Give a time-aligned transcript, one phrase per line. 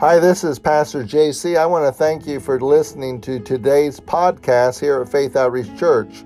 [0.00, 1.58] Hi, this is Pastor JC.
[1.58, 6.24] I want to thank you for listening to today's podcast here at Faith Outreach Church.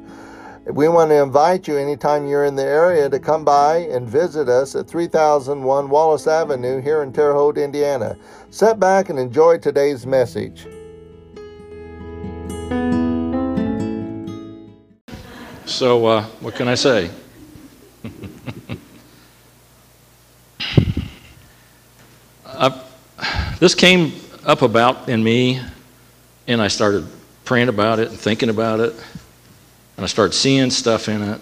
[0.67, 4.50] We want to invite you anytime you're in the area to come by and visit
[4.50, 8.19] us at 3001 Wallace Avenue here in Terre Haute, Indiana.
[8.51, 10.66] Sit back and enjoy today's message.
[15.65, 17.11] So, uh, what can I say?
[23.62, 24.12] This came
[24.45, 25.61] up about in me,
[26.48, 27.07] and I started
[27.45, 28.93] praying about it and thinking about it,
[29.97, 31.41] and I started seeing stuff in it.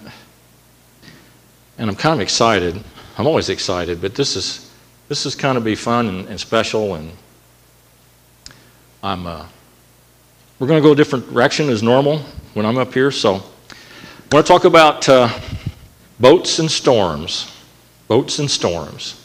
[1.78, 2.78] And I'm kind of excited.
[3.16, 4.70] I'm always excited, but this is
[5.08, 7.10] this is kind of be fun and, and special, and
[9.02, 9.26] I'm.
[9.26, 9.46] Uh,
[10.58, 12.18] we're going to go a different direction as normal
[12.52, 13.36] when I'm up here, so.
[13.36, 15.30] I want to talk about uh,
[16.20, 17.50] boats and storms.
[18.08, 19.19] Boats and storms.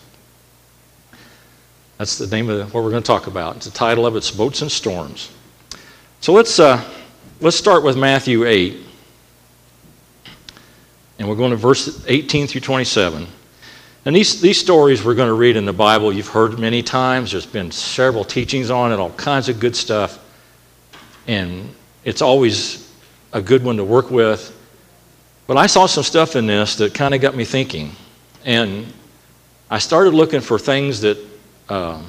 [1.98, 3.56] That's the name of what we're going to talk about.
[3.56, 5.32] It's the title of it's Boats and Storms.
[6.20, 6.84] So let's, uh,
[7.40, 8.78] let's start with Matthew 8.
[11.20, 13.26] And we're going to verse 18 through 27.
[14.04, 17.32] And these, these stories we're going to read in the Bible, you've heard many times.
[17.32, 20.20] There's been several teachings on it, all kinds of good stuff.
[21.28, 21.70] And
[22.04, 22.92] it's always
[23.32, 24.52] a good one to work with.
[25.48, 27.94] But I saw some stuff in this that kind of got me thinking.
[28.44, 28.86] And
[29.72, 31.35] I started looking for things that
[31.70, 32.02] uh,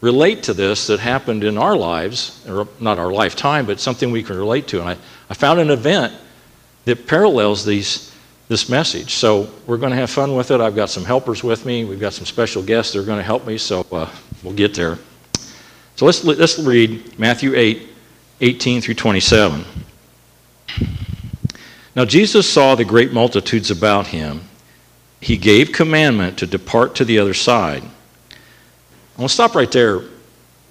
[0.00, 4.22] relate to this that happened in our lives, or not our lifetime, but something we
[4.22, 4.80] can relate to.
[4.80, 4.96] And I,
[5.28, 6.12] I found an event
[6.84, 8.14] that parallels these,
[8.48, 9.14] this message.
[9.14, 10.60] So we're going to have fun with it.
[10.60, 11.84] I've got some helpers with me.
[11.84, 14.10] We've got some special guests that are going to help me, so uh,
[14.42, 14.98] we'll get there.
[15.96, 17.88] So let's, let's read Matthew 8,
[18.40, 19.64] 18 through 27.
[21.96, 24.42] Now Jesus saw the great multitudes about him.
[25.20, 27.82] He gave commandment to depart to the other side.
[29.18, 30.00] I will stop right there.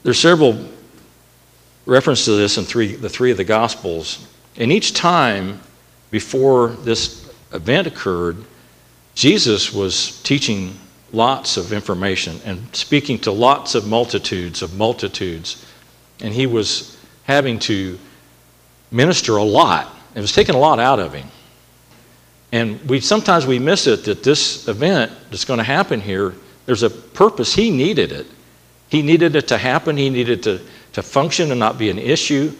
[0.03, 0.67] There's several
[1.85, 4.27] references to this in three, the three of the Gospels.
[4.55, 5.59] And each time
[6.09, 8.37] before this event occurred,
[9.13, 10.73] Jesus was teaching
[11.11, 15.65] lots of information and speaking to lots of multitudes of multitudes.
[16.21, 17.99] And he was having to
[18.91, 21.27] minister a lot it was taking a lot out of him.
[22.51, 26.33] And we sometimes we miss it that this event that's going to happen here,
[26.65, 27.53] there's a purpose.
[27.53, 28.25] He needed it.
[28.89, 29.97] He needed it to happen.
[29.97, 30.61] He needed to,
[30.93, 32.53] to function and not be an issue.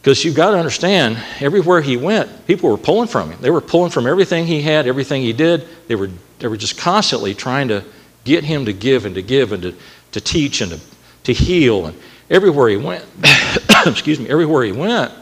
[0.00, 3.40] Because you've got to understand, everywhere he went, people were pulling from him.
[3.40, 5.64] They were pulling from everything he had, everything he did.
[5.86, 6.10] They were,
[6.40, 7.84] they were just constantly trying to
[8.24, 9.74] get him to give and to give and to,
[10.10, 10.80] to teach and to,
[11.24, 11.86] to heal.
[11.86, 11.96] And
[12.28, 13.04] everywhere he went,
[13.86, 15.12] excuse me, everywhere he went,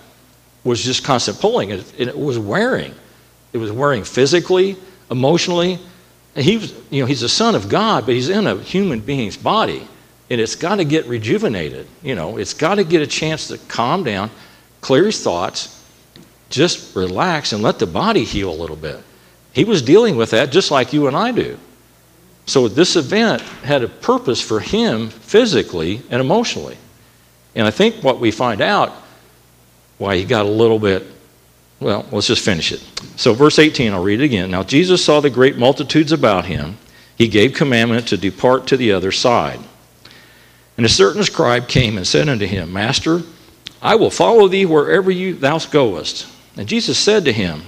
[0.64, 1.72] was just constant pulling.
[1.72, 2.94] and it was wearing.
[3.52, 4.76] It was wearing physically,
[5.10, 5.78] emotionally.
[6.34, 9.00] And he was, you know, he's the son of God, but he's in a human
[9.00, 9.86] being's body.
[10.30, 11.86] And it's got to get rejuvenated.
[12.02, 14.30] You know, it's got to get a chance to calm down,
[14.80, 15.82] clear his thoughts,
[16.48, 19.00] just relax and let the body heal a little bit.
[19.52, 21.58] He was dealing with that just like you and I do.
[22.46, 26.76] So this event had a purpose for him physically and emotionally.
[27.54, 28.92] And I think what we find out
[29.98, 31.06] why he got a little bit,
[31.78, 32.80] well, let's just finish it.
[33.16, 34.50] So, verse 18, I'll read it again.
[34.50, 36.78] Now, Jesus saw the great multitudes about him.
[37.16, 39.60] He gave commandment to depart to the other side.
[40.80, 43.20] And a certain scribe came and said unto him, Master,
[43.82, 46.26] I will follow thee wherever you, thou goest.
[46.56, 47.60] And Jesus said to him,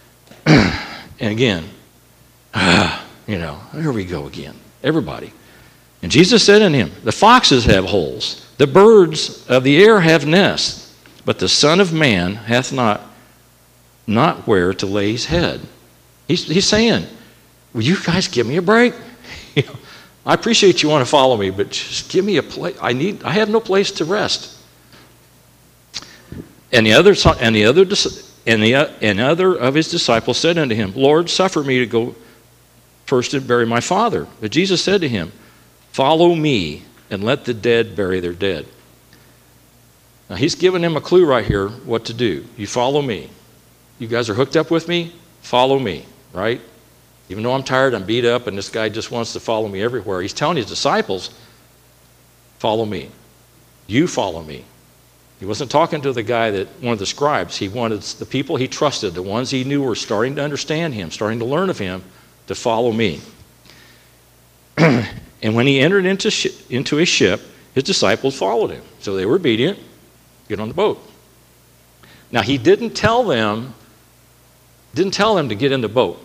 [0.44, 0.72] and
[1.20, 1.68] again,
[2.52, 4.56] ah, you know, here we go again.
[4.82, 5.32] Everybody.
[6.02, 10.26] And Jesus said unto him, The foxes have holes, the birds of the air have
[10.26, 10.88] nests
[11.24, 13.02] but the Son of Man hath not,
[14.04, 15.60] not where to lay his head.
[16.26, 17.06] He's, he's saying,
[17.72, 18.94] Will you guys give me a break?
[20.28, 22.76] I appreciate you want to follow me, but just give me a place.
[22.82, 23.22] I need.
[23.22, 24.56] I have no place to rest.
[26.70, 27.80] And the other, and the other,
[28.46, 32.14] and the and other of his disciples said unto him, Lord, suffer me to go
[33.06, 34.26] first and bury my father.
[34.42, 35.32] But Jesus said to him,
[35.92, 38.66] Follow me, and let the dead bury their dead.
[40.28, 42.44] Now, he's giving him a clue right here what to do.
[42.58, 43.30] You follow me.
[43.98, 45.14] You guys are hooked up with me?
[45.40, 46.04] Follow me,
[46.34, 46.60] right?
[47.28, 49.82] Even though I'm tired, I'm beat up, and this guy just wants to follow me
[49.82, 50.22] everywhere.
[50.22, 51.30] He's telling his disciples,
[52.58, 53.10] Follow me.
[53.86, 54.64] You follow me.
[55.38, 57.56] He wasn't talking to the guy that, one of the scribes.
[57.56, 61.10] He wanted the people he trusted, the ones he knew were starting to understand him,
[61.10, 62.02] starting to learn of him,
[62.48, 63.20] to follow me.
[64.76, 67.40] and when he entered into, sh- into a ship,
[67.74, 68.82] his disciples followed him.
[68.98, 69.78] So they were obedient.
[70.48, 71.00] Get on the boat.
[72.32, 73.74] Now, he didn't tell them,
[74.94, 76.20] didn't tell them to get in the boat.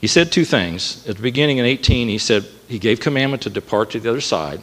[0.00, 1.06] He said two things.
[1.08, 4.20] At the beginning in 18, he said he gave commandment to depart to the other
[4.20, 4.60] side.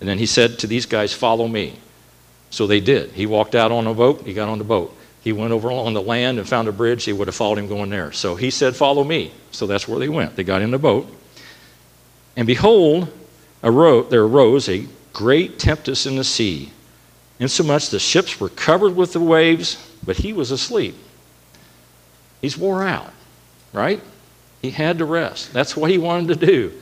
[0.00, 1.78] And then he said to these guys, Follow me.
[2.50, 3.12] So they did.
[3.12, 4.96] He walked out on a boat, he got on the boat.
[5.22, 7.68] He went over on the land and found a bridge, they would have followed him
[7.68, 8.12] going there.
[8.12, 9.32] So he said, Follow me.
[9.50, 10.36] So that's where they went.
[10.36, 11.08] They got in the boat.
[12.36, 13.12] And behold,
[13.62, 16.72] arose, there arose a great tempest in the sea,
[17.38, 20.94] insomuch the ships were covered with the waves, but he was asleep.
[22.40, 23.12] He's wore out,
[23.72, 24.00] right?
[24.62, 25.52] He had to rest.
[25.52, 26.72] That's what he wanted to do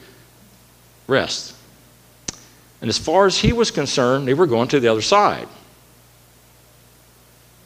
[1.09, 1.55] rest.
[2.81, 5.49] And as far as he was concerned, they were going to the other side.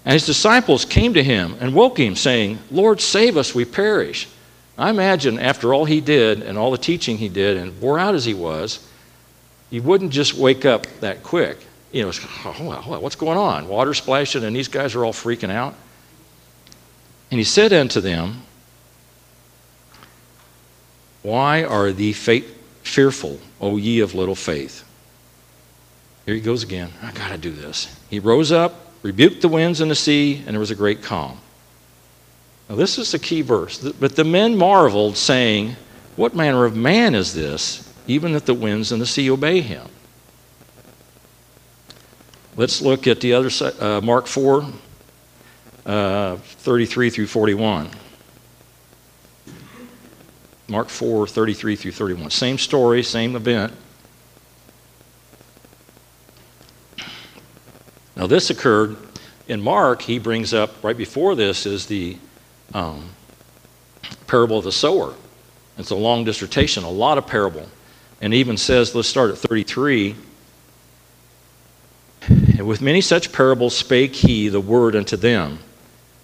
[0.05, 4.29] And his disciples came to him and woke him, saying, Lord, save us, we perish.
[4.77, 8.15] I imagine after all he did and all the teaching he did, and wore out
[8.15, 8.87] as he was,
[9.71, 11.59] he wouldn't just wake up that quick.
[11.93, 12.13] You know,
[12.45, 13.69] oh, what's going on?
[13.69, 15.75] Water splashing, and these guys are all freaking out.
[17.31, 18.43] And he said unto them,
[21.25, 24.85] Why are ye fearful, O ye of little faith?
[26.27, 26.91] Here he goes again.
[27.03, 27.99] I got to do this.
[28.11, 31.39] He rose up, rebuked the winds and the sea, and there was a great calm.
[32.69, 33.79] Now, this is the key verse.
[33.79, 35.77] But the men marveled, saying,
[36.17, 39.89] What manner of man is this, even that the winds and the sea obey him?
[42.55, 44.67] Let's look at the other side, uh, Mark 4,
[45.87, 47.89] uh, 33 through 41.
[50.75, 52.31] Mark 4, 33 through 31.
[52.31, 53.73] Same story, same event.
[58.17, 58.97] Now, this occurred
[59.47, 62.19] in Mark, he brings up right before this is the
[62.73, 63.11] um,
[64.27, 65.15] parable of the sower.
[65.79, 67.69] It's a long dissertation, a lot of parable.
[68.21, 70.17] And even says, let's start at 33.
[72.29, 75.61] And with many such parables spake he the word unto them,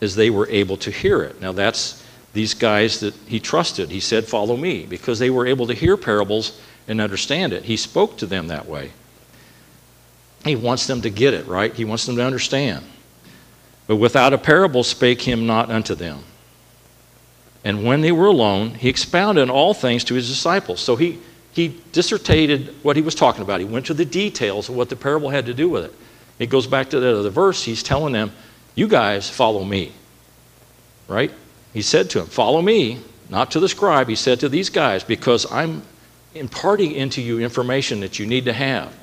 [0.00, 1.40] as they were able to hear it.
[1.40, 1.99] Now, that's
[2.32, 3.90] these guys that he trusted.
[3.90, 7.64] He said, Follow me, because they were able to hear parables and understand it.
[7.64, 8.92] He spoke to them that way.
[10.44, 11.72] He wants them to get it, right?
[11.74, 12.84] He wants them to understand.
[13.86, 16.24] But without a parable spake him not unto them.
[17.64, 20.80] And when they were alone, he expounded all things to his disciples.
[20.80, 21.18] So he,
[21.52, 23.60] he dissertated what he was talking about.
[23.60, 25.94] He went to the details of what the parable had to do with it.
[26.38, 27.62] It goes back to the, the verse.
[27.62, 28.32] He's telling them,
[28.74, 29.92] You guys follow me.
[31.06, 31.32] Right?
[31.72, 34.08] He said to them, Follow me, not to the scribe.
[34.08, 35.82] He said to these guys, Because I'm
[36.34, 38.94] imparting into you information that you need to have.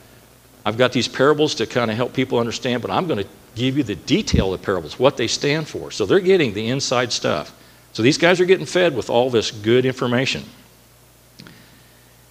[0.65, 3.77] I've got these parables to kind of help people understand, but I'm going to give
[3.77, 5.91] you the detail of the parables, what they stand for.
[5.91, 7.53] So they're getting the inside stuff.
[7.93, 10.43] So these guys are getting fed with all this good information.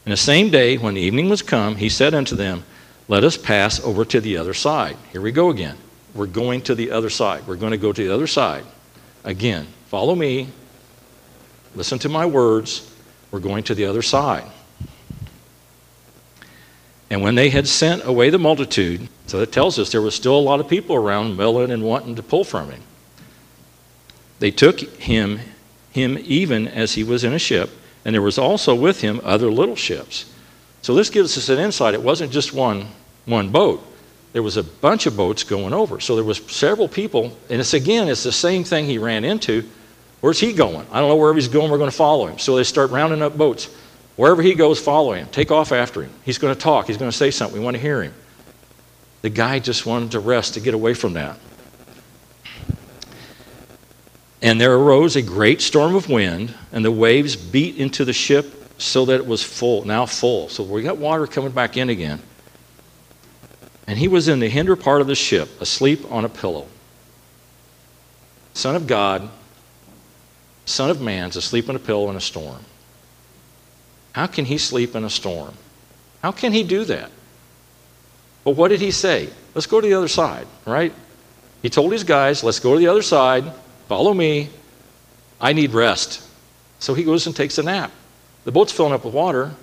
[0.04, 2.62] In the same day, when the evening was come, he said unto them,
[3.08, 4.96] Let us pass over to the other side.
[5.10, 5.76] Here we go again.
[6.14, 7.46] We're going to the other side.
[7.46, 8.64] We're going to go to the other side.
[9.24, 10.48] Again, follow me.
[11.74, 12.90] Listen to my words.
[13.30, 14.44] We're going to the other side.
[17.10, 20.36] And when they had sent away the multitude, so it tells us there was still
[20.36, 22.82] a lot of people around milling and wanting to pull from him.
[24.38, 25.40] They took him,
[25.92, 27.70] him even as he was in a ship,
[28.04, 30.30] and there was also with him other little ships.
[30.82, 31.94] So this gives us an insight.
[31.94, 32.88] It wasn't just one,
[33.24, 33.84] one boat.
[34.36, 35.98] There was a bunch of boats going over.
[35.98, 39.64] So there was several people, and it's again, it's the same thing he ran into.
[40.20, 40.86] Where's he going?
[40.92, 41.70] I don't know where he's going.
[41.70, 42.38] We're going to follow him.
[42.38, 43.74] So they start rounding up boats.
[44.16, 45.26] Wherever he goes, follow him.
[45.28, 46.10] Take off after him.
[46.22, 46.86] He's going to talk.
[46.86, 47.58] He's going to say something.
[47.58, 48.12] We want to hear him.
[49.22, 51.38] The guy just wanted to rest to get away from that.
[54.43, 58.52] And there arose a great storm of wind, and the waves beat into the ship
[58.76, 60.50] so that it was full, now full.
[60.50, 62.20] So we got water coming back in again.
[63.86, 66.66] And he was in the hinder part of the ship, asleep on a pillow.
[68.55, 69.28] Son of God,
[70.64, 72.64] Son of Man's asleep on a pillow in a storm.
[74.12, 75.55] How can he sleep in a storm?
[76.22, 77.10] How can he do that?
[78.44, 79.28] But what did he say?
[79.55, 80.93] Let's go to the other side, right?
[81.62, 83.44] He told his guys, let's go to the other side,
[83.88, 84.50] follow me.
[85.40, 86.22] I need rest.
[86.78, 87.90] So he goes and takes a nap.
[88.44, 89.55] The boat's filling up with water.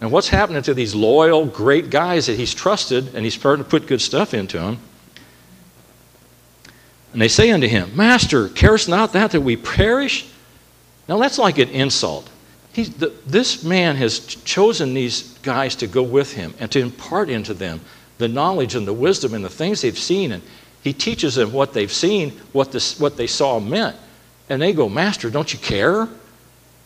[0.00, 3.70] And what's happening to these loyal, great guys that he's trusted and he's starting to
[3.70, 4.78] put good stuff into them?
[7.12, 10.26] And they say unto him, Master, carest not that that we perish?
[11.08, 12.30] Now that's like an insult
[12.74, 17.54] the, this man has chosen these guys to go with him and to impart into
[17.54, 17.80] them
[18.18, 20.32] the knowledge and the wisdom and the things they've seen.
[20.32, 20.42] And
[20.82, 23.96] he teaches them what they've seen, what, this, what they saw meant.
[24.48, 26.08] And they go, Master, don't you care?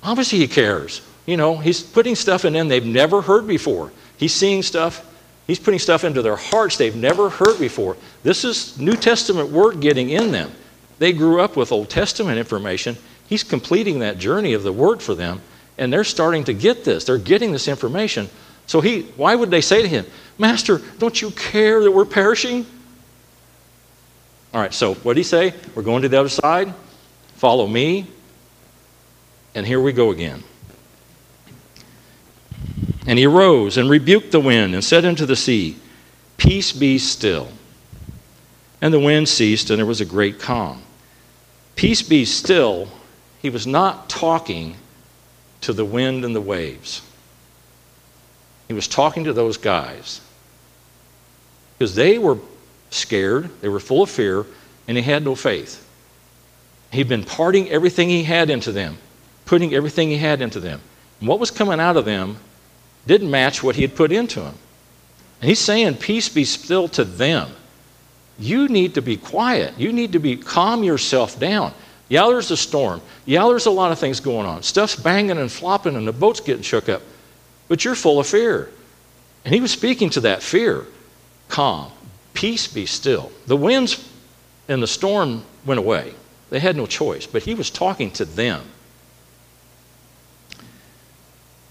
[0.02, 1.02] Obviously, he cares.
[1.26, 3.92] You know, he's putting stuff in them they've never heard before.
[4.16, 5.04] He's seeing stuff,
[5.46, 7.96] he's putting stuff into their hearts they've never heard before.
[8.22, 10.52] This is New Testament word getting in them.
[10.98, 12.96] They grew up with Old Testament information.
[13.26, 15.40] He's completing that journey of the word for them
[15.78, 17.04] and they're starting to get this.
[17.04, 18.28] They're getting this information.
[18.66, 20.06] So he, why would they say to him,
[20.38, 22.64] Master, don't you care that we're perishing?
[24.52, 25.54] All right, so what did he say?
[25.74, 26.72] We're going to the other side.
[27.34, 28.06] Follow me.
[29.54, 30.42] And here we go again.
[33.06, 35.76] And he rose and rebuked the wind and said unto the sea,
[36.36, 37.48] Peace be still.
[38.80, 40.82] And the wind ceased, and there was a great calm.
[41.76, 42.88] Peace be still.
[43.40, 44.76] He was not talking
[45.62, 47.02] to the wind and the waves.
[48.68, 50.20] He was talking to those guys
[51.78, 52.38] because they were
[52.90, 54.46] scared, they were full of fear,
[54.86, 55.86] and they had no faith.
[56.92, 58.98] He'd been parting everything he had into them,
[59.44, 60.80] putting everything he had into them.
[61.20, 62.38] And what was coming out of them
[63.06, 64.54] didn't match what he had put into them.
[65.40, 67.50] And he's saying, Peace be still to them.
[68.38, 69.78] You need to be quiet.
[69.78, 71.72] You need to be calm yourself down.
[72.08, 73.00] Yeah, there's a storm.
[73.24, 74.62] Yeah, there's a lot of things going on.
[74.62, 77.02] Stuff's banging and flopping and the boat's getting shook up.
[77.68, 78.70] But you're full of fear.
[79.44, 80.86] And he was speaking to that fear.
[81.48, 81.92] Calm.
[82.34, 83.30] Peace be still.
[83.46, 84.10] The winds
[84.68, 86.14] and the storm went away.
[86.50, 87.26] They had no choice.
[87.26, 88.62] But he was talking to them.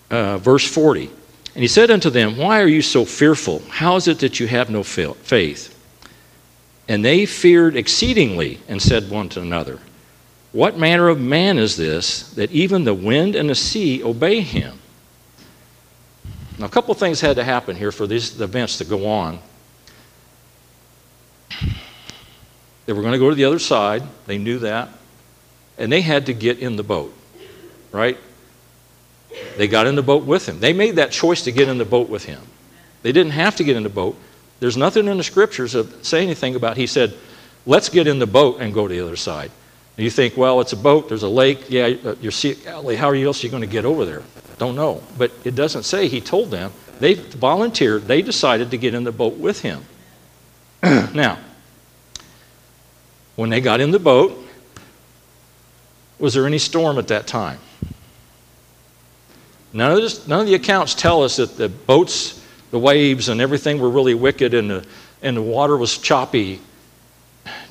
[0.09, 1.09] Uh, verse 40.
[1.55, 3.61] And he said unto them, Why are you so fearful?
[3.69, 5.69] How is it that you have no faith?
[6.87, 9.79] And they feared exceedingly and said one to another,
[10.51, 14.79] What manner of man is this that even the wind and the sea obey him?
[16.57, 19.39] Now, a couple things had to happen here for these events to go on.
[22.85, 24.89] They were going to go to the other side, they knew that,
[25.77, 27.13] and they had to get in the boat,
[27.91, 28.17] right?
[29.57, 30.59] They got in the boat with him.
[30.59, 32.41] They made that choice to get in the boat with him.
[33.01, 34.17] They didn't have to get in the boat.
[34.59, 37.13] There's nothing in the scriptures that say anything about, he said,
[37.65, 39.51] let's get in the boat and go to the other side.
[39.97, 41.87] And you think, well, it's a boat, there's a lake, yeah,
[42.21, 44.23] you're sea, how are you else are you going to get over there?
[44.57, 45.03] Don't know.
[45.17, 46.71] But it doesn't say he told them.
[46.99, 49.83] They volunteered, they decided to get in the boat with him.
[50.83, 51.37] now,
[53.35, 54.39] when they got in the boat,
[56.19, 57.59] was there any storm at that time?
[59.73, 63.41] None of, this, none of the accounts tell us that the boats, the waves, and
[63.41, 64.85] everything were really wicked and the,
[65.23, 66.61] and the water was choppy.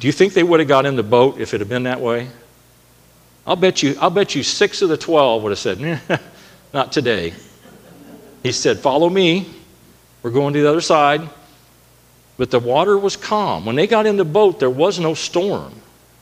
[0.01, 2.01] Do you think they would have got in the boat if it had been that
[2.01, 2.29] way?
[3.47, 6.01] I'll bet you, I'll bet you six of the 12 would have said,
[6.75, 7.35] not today.
[8.43, 9.49] He said, Follow me.
[10.23, 11.29] We're going to the other side.
[12.37, 13.65] But the water was calm.
[13.65, 15.73] When they got in the boat, there was no storm,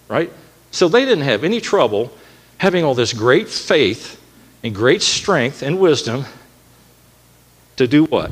[0.09, 0.31] right?
[0.71, 2.13] So they didn't have any trouble
[2.59, 4.20] having all this great faith
[4.63, 6.25] and great strength and wisdom
[7.77, 8.31] to do what?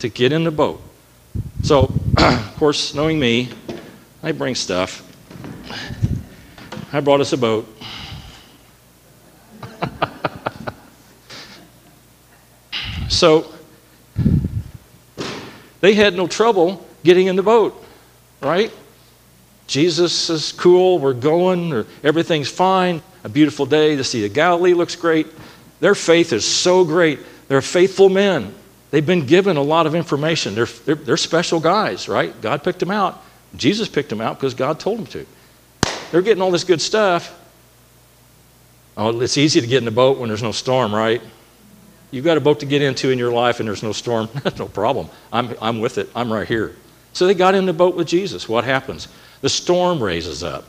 [0.00, 0.80] To get in the boat.
[1.62, 3.50] So, of course, knowing me,
[4.22, 5.06] I bring stuff.
[6.92, 7.66] I brought us a boat.
[13.08, 13.52] so,
[15.80, 17.82] they had no trouble getting in the boat,
[18.40, 18.72] right?
[19.66, 23.94] Jesus is cool, we're going, everything's fine a beautiful day.
[23.94, 25.26] The Sea of Galilee looks great.
[25.80, 27.18] Their faith is so great.
[27.48, 28.54] They're faithful men.
[28.90, 30.54] They've been given a lot of information.
[30.54, 32.38] They're, they're, they're special guys, right?
[32.40, 33.22] God picked them out.
[33.56, 35.26] Jesus picked them out because God told them to.
[36.10, 37.36] They're getting all this good stuff.
[38.96, 41.22] Oh, it's easy to get in a boat when there's no storm, right?
[42.10, 44.28] You've got a boat to get into in your life and there's no storm.
[44.58, 45.08] no problem.
[45.32, 46.10] I'm, I'm with it.
[46.14, 46.74] I'm right here.
[47.12, 48.48] So they got in the boat with Jesus.
[48.48, 49.08] What happens?
[49.40, 50.64] The storm raises up.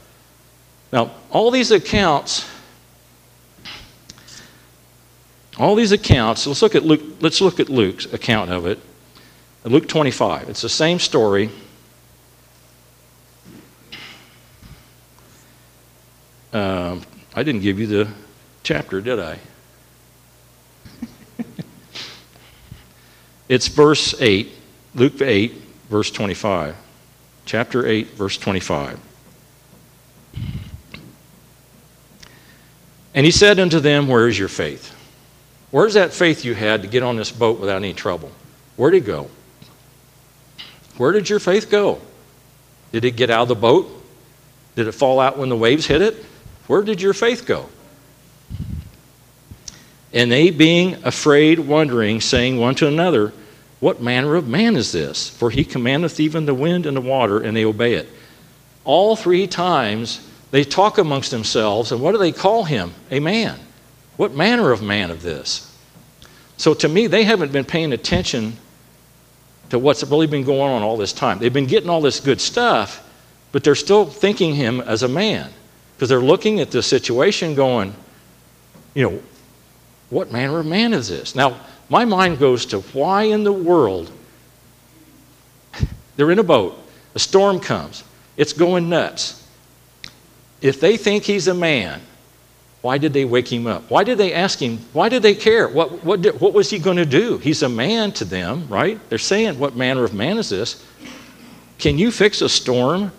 [0.91, 2.49] Now, all these accounts,
[5.57, 8.79] all these accounts, let's look at Luke, let's look at Luke's account of it.
[9.63, 10.49] Luke 25.
[10.49, 11.49] It's the same story.
[16.51, 17.01] Um,
[17.33, 18.09] I didn't give you the
[18.63, 19.39] chapter, did I?
[23.47, 24.51] it's verse 8,
[24.95, 25.53] Luke 8,
[25.89, 26.75] verse 25.
[27.45, 28.99] Chapter 8, verse 25.
[33.13, 34.95] And he said unto them, Where is your faith?
[35.71, 38.31] Where's that faith you had to get on this boat without any trouble?
[38.75, 39.29] Where'd it go?
[40.97, 42.01] Where did your faith go?
[42.91, 43.89] Did it get out of the boat?
[44.75, 46.25] Did it fall out when the waves hit it?
[46.67, 47.67] Where did your faith go?
[50.13, 53.33] And they, being afraid, wondering, saying one to another,
[53.79, 55.29] What manner of man is this?
[55.29, 58.09] For he commandeth even the wind and the water, and they obey it.
[58.83, 62.93] All three times they talk amongst themselves, and what do they call him?
[63.09, 63.57] A man.
[64.17, 65.67] What manner of man of this?
[66.57, 68.57] So to me, they haven't been paying attention
[69.69, 71.39] to what's really been going on all this time.
[71.39, 73.07] They've been getting all this good stuff,
[73.51, 75.49] but they're still thinking him as a man
[75.95, 77.95] because they're looking at the situation going,
[78.93, 79.21] you know,
[80.09, 81.35] What manner of man is this?
[81.35, 81.57] Now,
[81.89, 84.11] my mind goes to why in the world
[86.17, 86.77] they're in a boat,
[87.15, 88.03] a storm comes,
[88.35, 89.40] it's going nuts.
[90.61, 92.01] If they think he's a man,
[92.81, 93.89] why did they wake him up?
[93.89, 94.79] Why did they ask him?
[94.93, 95.67] Why did they care?
[95.67, 97.37] What, what, did, what was he going to do?
[97.37, 98.99] He's a man to them, right?
[99.09, 100.83] They're saying, What manner of man is this?
[101.77, 103.11] Can you fix a storm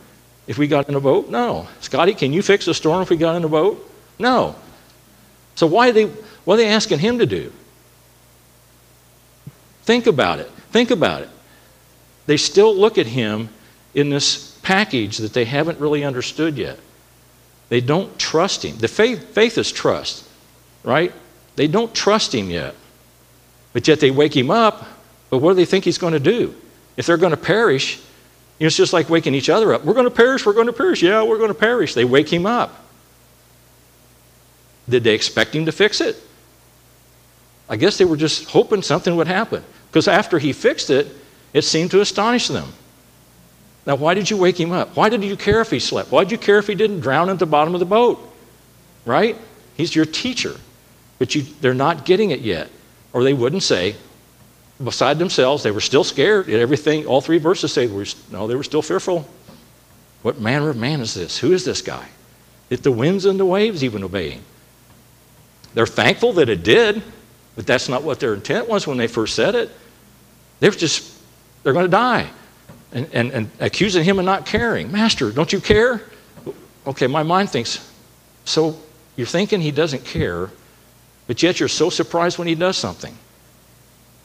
[0.47, 1.31] if we got in a boat?
[1.31, 1.69] No.
[1.81, 3.89] Scotty, can you fix a storm if we got in a boat?
[4.19, 4.57] No.
[5.55, 6.07] So why are they,
[6.45, 7.53] what are they asking him to do?
[9.83, 10.51] Think about it.
[10.71, 11.29] Think about it.
[12.27, 13.49] They still look at him
[13.95, 16.79] in this package that they haven't really understood yet.
[17.73, 18.77] They don't trust him.
[18.77, 20.29] The faith, faith is trust,
[20.85, 21.11] right?
[21.57, 22.75] They don't trust him yet.
[23.73, 24.87] But yet they wake him up,
[25.31, 26.55] but what do they think he's going to do?
[26.99, 29.87] If they're going to perish, you know, it's just like waking each other up.
[29.87, 31.03] We're going to perish, we're going to perish.
[31.03, 31.95] Yeah, we're going to perish.
[31.95, 32.85] They wake him up.
[34.87, 36.23] Did they expect him to fix it?
[37.71, 39.65] I guess they were just hoping something would happen.
[39.91, 41.07] Because after he fixed it,
[41.55, 42.71] it seemed to astonish them.
[43.85, 44.97] Now, why did you wake him up?
[44.97, 46.13] Why did you care if he slept?
[46.13, 48.21] Why did you care if he didn't drown at the bottom of the boat?
[49.05, 49.37] Right?
[49.77, 50.55] He's your teacher.
[51.19, 52.71] But you, they're not getting it yet.
[53.13, 53.97] Or they wouldn't say,
[54.83, 56.49] beside themselves, they were still scared.
[56.49, 57.87] Everything, all three verses say,
[58.31, 59.29] no, they were still fearful.
[60.23, 61.39] What manner of man is this?
[61.39, 62.07] Who is this guy?
[62.71, 64.45] If the winds and the waves even obey him.
[65.75, 67.03] They're thankful that it did,
[67.57, 69.71] but that's not what their intent was when they first said it.
[70.61, 71.13] They're just,
[71.63, 72.31] they're going to die.
[72.93, 74.93] And, and, and accusing him of not caring.
[74.93, 76.03] Master, don't you care?
[76.87, 77.91] Okay, my mind thinks,
[78.45, 78.79] so
[79.17, 80.51] you're thinking he doesn't care,
[81.27, 83.17] but yet you're so surprised when he does something.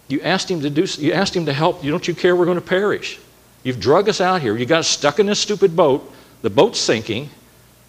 [0.10, 1.84] You asked him to do you asked him to help.
[1.84, 3.20] You don't you care we're going to perish.
[3.64, 4.56] You've drug us out here.
[4.56, 6.12] You got us stuck in this stupid boat.
[6.42, 7.30] The boat's sinking.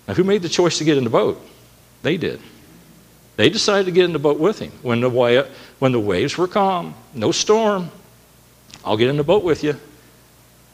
[0.07, 1.41] Now who made the choice to get in the boat?
[2.03, 2.41] They did.
[3.37, 6.49] They decided to get in the boat with him when the, when the waves were
[6.49, 7.89] calm, no storm.
[8.85, 9.79] I'll get in the boat with you.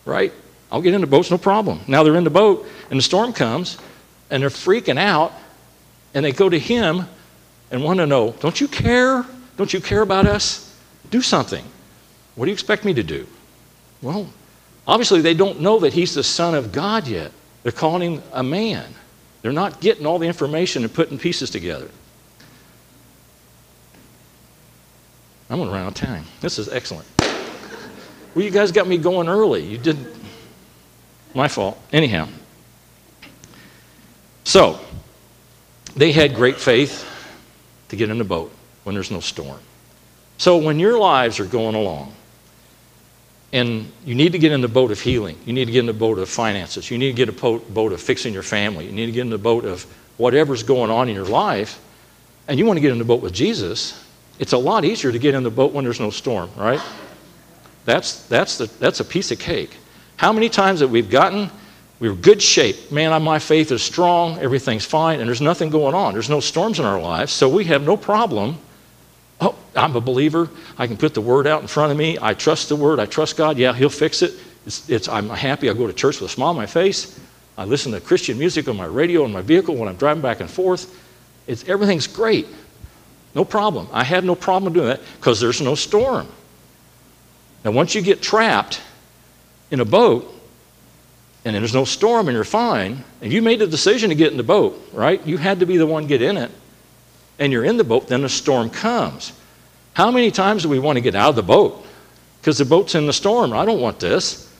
[0.04, 0.32] Right?
[0.70, 1.80] I'll get in the boat, no problem.
[1.86, 3.78] Now they're in the boat, and the storm comes,
[4.30, 5.32] and they're freaking out,
[6.14, 7.06] and they go to him
[7.70, 9.24] and want to know, Don't you care?
[9.56, 10.76] Don't you care about us?
[11.10, 11.64] Do something.
[12.34, 13.26] What do you expect me to do?
[14.02, 14.28] Well,
[14.86, 17.32] obviously, they don't know that he's the Son of God yet.
[17.62, 18.94] They're calling him a man.
[19.42, 21.88] They're not getting all the information and putting pieces together.
[25.50, 26.24] I'm going to run out of time.
[26.40, 27.06] This is excellent.
[28.34, 29.64] Well, you guys got me going early.
[29.64, 30.08] You didn't.
[31.34, 31.78] My fault.
[31.92, 32.28] Anyhow.
[34.44, 34.78] So,
[35.96, 37.08] they had great faith
[37.88, 39.58] to get in the boat when there's no storm.
[40.38, 42.12] So, when your lives are going along,
[43.52, 45.86] and you need to get in the boat of healing, you need to get in
[45.86, 48.92] the boat of finances, you need to get the boat of fixing your family, you
[48.92, 49.84] need to get in the boat of
[50.16, 51.80] whatever's going on in your life,
[52.48, 54.04] and you want to get in the boat with Jesus,
[54.40, 56.80] it's a lot easier to get in the boat when there's no storm, right?
[57.84, 59.76] That's, that's, the, that's a piece of cake.
[60.16, 61.50] How many times that we've gotten,
[62.00, 62.90] we're in good shape.
[62.90, 66.12] Man, my faith is strong, everything's fine, and there's nothing going on.
[66.12, 68.58] There's no storms in our lives, so we have no problem.
[69.40, 70.48] Oh, I'm a believer.
[70.78, 72.18] I can put the word out in front of me.
[72.20, 73.00] I trust the word.
[73.00, 73.58] I trust God.
[73.58, 74.34] Yeah, He'll fix it.
[74.66, 75.68] It's, it's, I'm happy.
[75.68, 77.20] I go to church with a smile on my face.
[77.56, 80.40] I listen to Christian music on my radio in my vehicle when I'm driving back
[80.40, 81.00] and forth.
[81.46, 82.46] It's, everything's great.
[83.34, 83.88] No problem.
[83.92, 86.26] I have no problem doing that because there's no storm.
[87.64, 88.80] Now, once you get trapped
[89.70, 90.30] in a boat
[91.44, 94.36] and there's no storm and you're fine, and you made the decision to get in
[94.36, 95.24] the boat, right?
[95.26, 96.50] You had to be the one to get in it,
[97.38, 99.32] and you're in the boat, then the storm comes.
[99.94, 101.84] How many times do we want to get out of the boat?
[102.40, 103.52] Because the boat's in the storm.
[103.52, 104.50] I don't want this.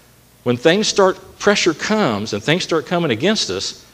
[0.42, 3.84] When things start, pressure comes and things start coming against us,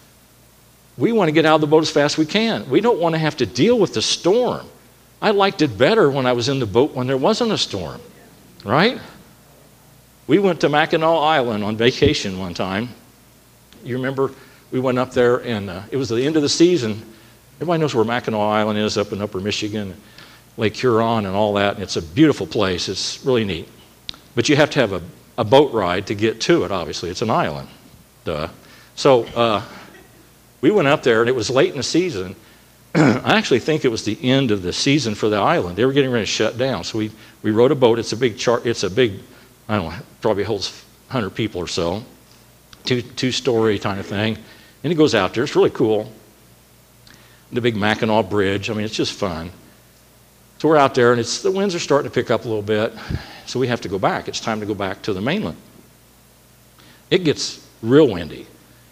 [0.98, 2.68] we want to get out of the boat as fast as we can.
[2.68, 4.66] We don't want to have to deal with the storm.
[5.22, 8.00] I liked it better when I was in the boat when there wasn't a storm,
[8.64, 9.00] right?
[10.26, 12.90] We went to Mackinac Island on vacation one time.
[13.84, 14.32] You remember
[14.70, 17.02] we went up there and uh, it was the end of the season.
[17.56, 19.94] Everybody knows where Mackinac Island is up in upper Michigan,
[20.56, 21.74] Lake Huron, and all that.
[21.74, 22.88] And it's a beautiful place.
[22.88, 23.68] It's really neat.
[24.34, 25.02] But you have to have a,
[25.36, 27.10] a boat ride to get to it, obviously.
[27.10, 27.68] It's an island.
[28.24, 28.48] Duh.
[28.94, 29.64] So uh,
[30.60, 32.36] we went up there and it was late in the season
[32.94, 35.76] I actually think it was the end of the season for the island.
[35.76, 36.82] They were getting ready to shut down.
[36.82, 38.00] So we, we rode a boat.
[38.00, 38.66] It's a big chart.
[38.66, 39.20] It's a big,
[39.68, 40.70] I don't know, probably holds
[41.08, 42.04] 100 people or so.
[42.84, 44.36] Two, two story kind of thing.
[44.82, 45.44] And it goes out there.
[45.44, 46.10] It's really cool.
[47.52, 48.70] The big Mackinac Bridge.
[48.70, 49.50] I mean, it's just fun.
[50.58, 52.62] So we're out there, and it's, the winds are starting to pick up a little
[52.62, 52.92] bit.
[53.46, 54.28] So we have to go back.
[54.28, 55.56] It's time to go back to the mainland.
[57.10, 58.46] It gets real windy.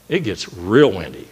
[0.09, 1.29] It gets real windy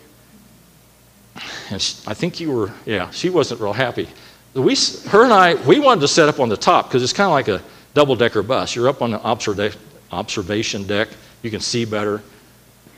[1.70, 4.09] and she, I think you were, yeah, she wasn't real happy.
[4.55, 4.77] we,
[5.09, 7.33] her and I, we wanted to set up on the top because it's kind of
[7.33, 7.62] like a
[7.94, 8.75] double decker bus.
[8.75, 9.77] You're up on the observa-
[10.12, 11.09] observation deck,
[11.42, 12.22] you can see better.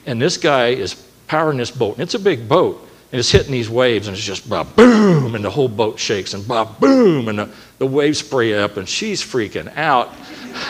[0.06, 0.94] And this guy is
[1.26, 4.24] powering this boat, and it's a big boat, and it's hitting these waves, and it's
[4.24, 8.18] just bah, boom, and the whole boat shakes, and bah, boom, and the, the waves
[8.18, 10.12] spray up, and she's freaking out.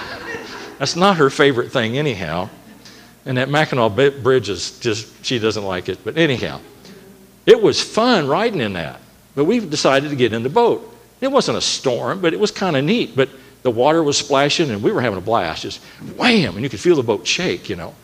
[0.78, 2.48] That's not her favorite thing, anyhow.
[3.24, 5.98] And that Mackinac Bridge is just, she doesn't like it.
[6.02, 6.61] But anyhow,
[7.49, 9.01] it was fun riding in that.
[9.35, 10.95] But we decided to get in the boat.
[11.23, 13.17] It wasn't a storm, but it was kind of neat.
[13.17, 13.31] But
[13.63, 15.63] the water was splashing, and we were having a blast.
[15.63, 15.81] Just
[16.17, 17.95] wham, and you could feel the boat shake, you know.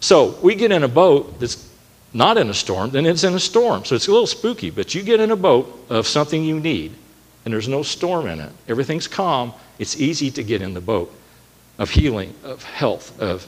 [0.00, 1.70] So we get in a boat that's
[2.12, 3.84] not in a storm, then it's in a storm.
[3.84, 6.92] So it's a little spooky, but you get in a boat of something you need,
[7.44, 8.50] and there's no storm in it.
[8.68, 9.52] Everything's calm.
[9.78, 11.14] It's easy to get in the boat
[11.78, 13.46] of healing, of health, of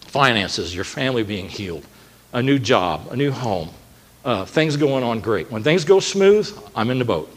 [0.00, 1.86] finances, your family being healed,
[2.32, 3.70] a new job, a new home,
[4.24, 5.50] uh, things going on great.
[5.50, 7.34] When things go smooth, I'm in the boat.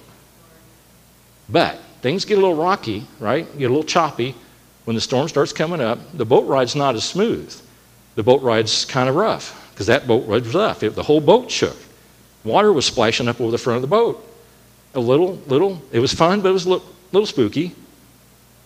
[1.50, 3.46] But things get a little rocky, right?
[3.58, 4.36] Get a little choppy.
[4.86, 7.54] When the storm starts coming up, the boat ride's not as smooth.
[8.16, 10.84] The boat ride's kind of rough because that boat ride was rough.
[10.84, 11.78] It, the whole boat shook.
[12.44, 14.30] Water was splashing up over the front of the boat.
[14.96, 17.74] A little, little, it was fun, but it was a little, little spooky.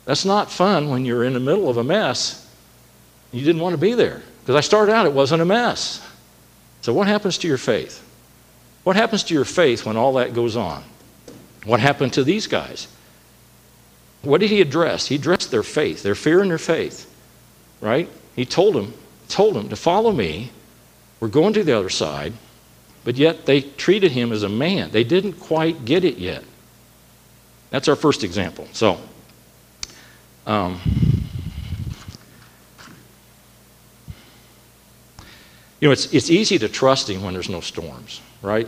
[0.05, 2.47] That's not fun when you're in the middle of a mess
[3.31, 4.21] you didn't want to be there.
[4.41, 6.05] Because I started out, it wasn't a mess.
[6.81, 8.03] So, what happens to your faith?
[8.87, 10.81] What happens to your faith when all that goes on?
[11.65, 12.87] What happened to these guys?
[14.21, 15.07] What did he address?
[15.07, 17.13] He addressed their faith, their fear and their faith,
[17.81, 18.07] right?
[18.33, 18.93] He told them,
[19.27, 20.51] told them to follow me.
[21.19, 22.31] We're going to the other side,
[23.03, 24.91] but yet they treated him as a man.
[24.91, 26.45] They didn't quite get it yet.
[27.71, 28.69] That's our first example.
[28.71, 29.01] So,
[30.45, 30.79] um,
[35.79, 38.67] You know, it's, it's easy to trust Him when there's no storms, right?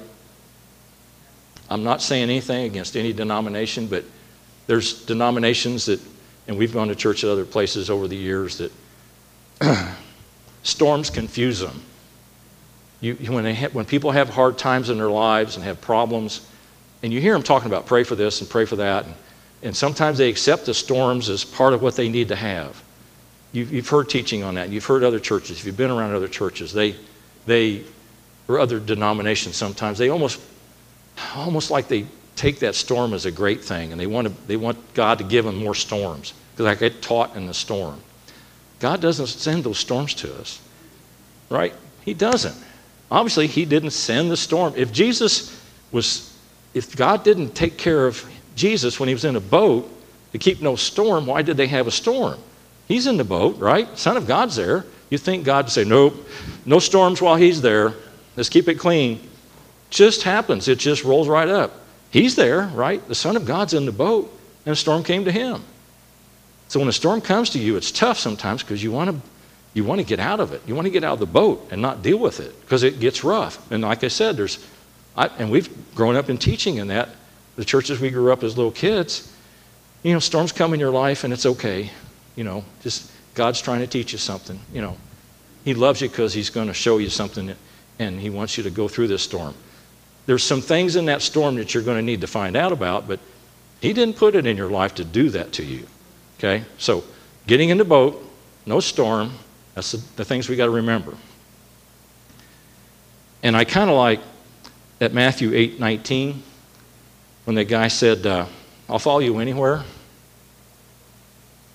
[1.69, 4.03] I'm not saying anything against any denomination, but
[4.67, 5.99] there's denominations that,
[6.47, 8.71] and we've gone to church at other places over the years, that
[10.63, 11.81] storms confuse them.
[13.01, 16.45] You, when, they when people have hard times in their lives and have problems,
[17.01, 19.15] and you hear them talking about pray for this and pray for that, and,
[19.63, 22.83] and sometimes they accept the storms as part of what they need to have.
[23.51, 24.69] You've, you've heard teaching on that.
[24.69, 25.59] You've heard other churches.
[25.59, 26.95] If you've been around other churches, they,
[27.45, 27.83] they,
[28.49, 30.41] or other denominations sometimes, they almost,
[31.35, 34.57] almost like they take that storm as a great thing and they want, to, they
[34.57, 38.01] want God to give them more storms because I get taught in the storm.
[38.79, 40.59] God doesn't send those storms to us,
[41.49, 41.73] right?
[42.01, 42.55] He doesn't.
[43.11, 44.73] Obviously, He didn't send the storm.
[44.75, 46.35] If Jesus was,
[46.73, 49.89] if God didn't take care of Jesus when He was in a boat
[50.31, 52.39] to keep no storm, why did they have a storm?
[52.87, 53.95] He's in the boat, right?
[53.97, 54.85] Son of God's there.
[55.09, 56.15] You think God would say, nope,
[56.65, 57.93] no storms while he's there.
[58.39, 59.19] Let's keep it clean.
[59.89, 60.69] Just happens.
[60.69, 61.73] It just rolls right up.
[62.09, 63.05] He's there, right?
[63.05, 64.33] The Son of God's in the boat,
[64.65, 65.61] and a storm came to him.
[66.69, 69.21] So when a storm comes to you, it's tough sometimes because you want to
[69.73, 70.61] you want to get out of it.
[70.65, 73.01] You want to get out of the boat and not deal with it because it
[73.01, 73.69] gets rough.
[73.73, 74.65] And like I said, there's,
[75.17, 77.09] I, and we've grown up in teaching in that.
[77.57, 79.35] The churches we grew up as little kids,
[80.01, 81.91] you know, storms come in your life and it's okay.
[82.37, 84.57] You know, just God's trying to teach you something.
[84.71, 84.97] You know,
[85.65, 87.53] He loves you because He's going to show you something
[87.99, 89.53] and He wants you to go through this storm.
[90.25, 93.07] There's some things in that storm that you're going to need to find out about,
[93.07, 93.19] but
[93.81, 95.85] He didn't put it in your life to do that to you.
[96.37, 96.63] Okay?
[96.77, 97.03] So,
[97.45, 98.25] getting in the boat,
[98.65, 99.31] no storm,
[99.75, 101.15] that's the, the things we got to remember.
[103.43, 104.19] And I kind of like
[105.01, 106.43] at Matthew 8 19,
[107.45, 108.45] when the guy said, uh,
[108.87, 109.83] I'll follow you anywhere.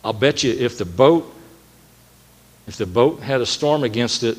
[0.05, 1.31] I'll bet you if the boat
[2.67, 4.39] if the boat had a storm against it,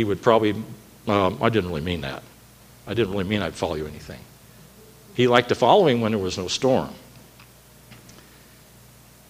[0.00, 0.54] he would probably.
[1.06, 2.22] Um, I didn't really mean that.
[2.86, 4.18] I didn't really mean I'd follow you anything.
[5.12, 6.88] He liked to follow him when there was no storm.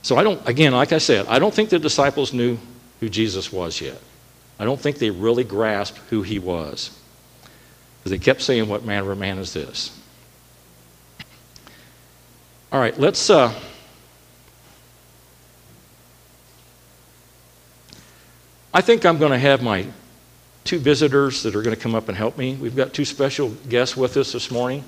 [0.03, 0.49] So I don't.
[0.49, 2.57] Again, like I said, I don't think the disciples knew
[3.01, 4.01] who Jesus was yet.
[4.61, 6.97] I don't think they really grasped who he was.
[7.99, 9.91] Because they kept saying, What manner of man is this?
[12.71, 13.29] All right, let's.
[13.29, 13.53] Uh,
[18.73, 19.89] I think I'm going to have my
[20.65, 22.55] two visitors that are going to come up and help me.
[22.57, 24.85] We've got two special guests with us this morning.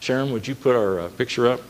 [0.00, 1.60] Sharon, would you put our uh, picture up?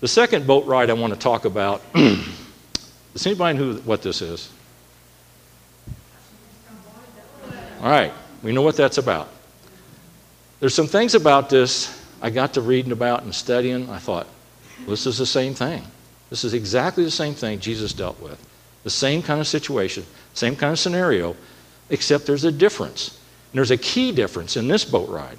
[0.00, 1.82] The second boat ride I want to talk about.
[1.94, 4.50] Does anybody know what this is?
[7.80, 9.28] All right, we know what that's about.
[10.60, 13.88] There's some things about this I got to reading about and studying.
[13.90, 14.26] I thought,
[14.86, 15.82] this is the same thing.
[16.30, 18.44] This is exactly the same thing Jesus dealt with.
[18.84, 21.36] The same kind of situation, same kind of scenario,
[21.90, 23.18] except there's a difference.
[23.52, 25.38] And there's a key difference in this boat ride.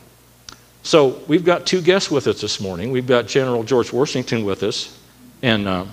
[0.83, 2.91] So we've got two guests with us this morning.
[2.91, 4.97] We've got General George Washington with us,
[5.41, 5.85] and uh,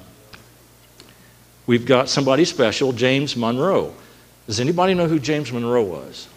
[1.66, 3.92] we've got somebody special, James Monroe.
[4.46, 6.28] Does anybody know who James Monroe was?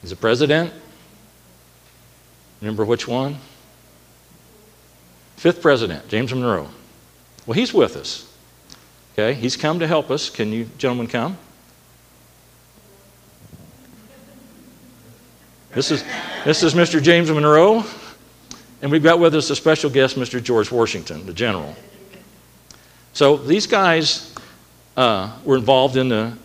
[0.00, 0.72] He's a president.
[2.60, 3.36] Remember which one?
[5.36, 6.68] Fifth president, James Monroe.
[7.46, 8.30] Well, he's with us.
[9.14, 10.30] Okay, he's come to help us.
[10.30, 11.36] Can you gentlemen come?
[15.72, 16.04] This is,
[16.44, 17.00] this is Mr.
[17.00, 17.84] James Monroe,
[18.82, 20.42] and we've got with us a special guest, Mr.
[20.42, 21.76] George Washington, the general.
[23.12, 24.34] So these guys
[24.96, 26.36] uh, were involved in the,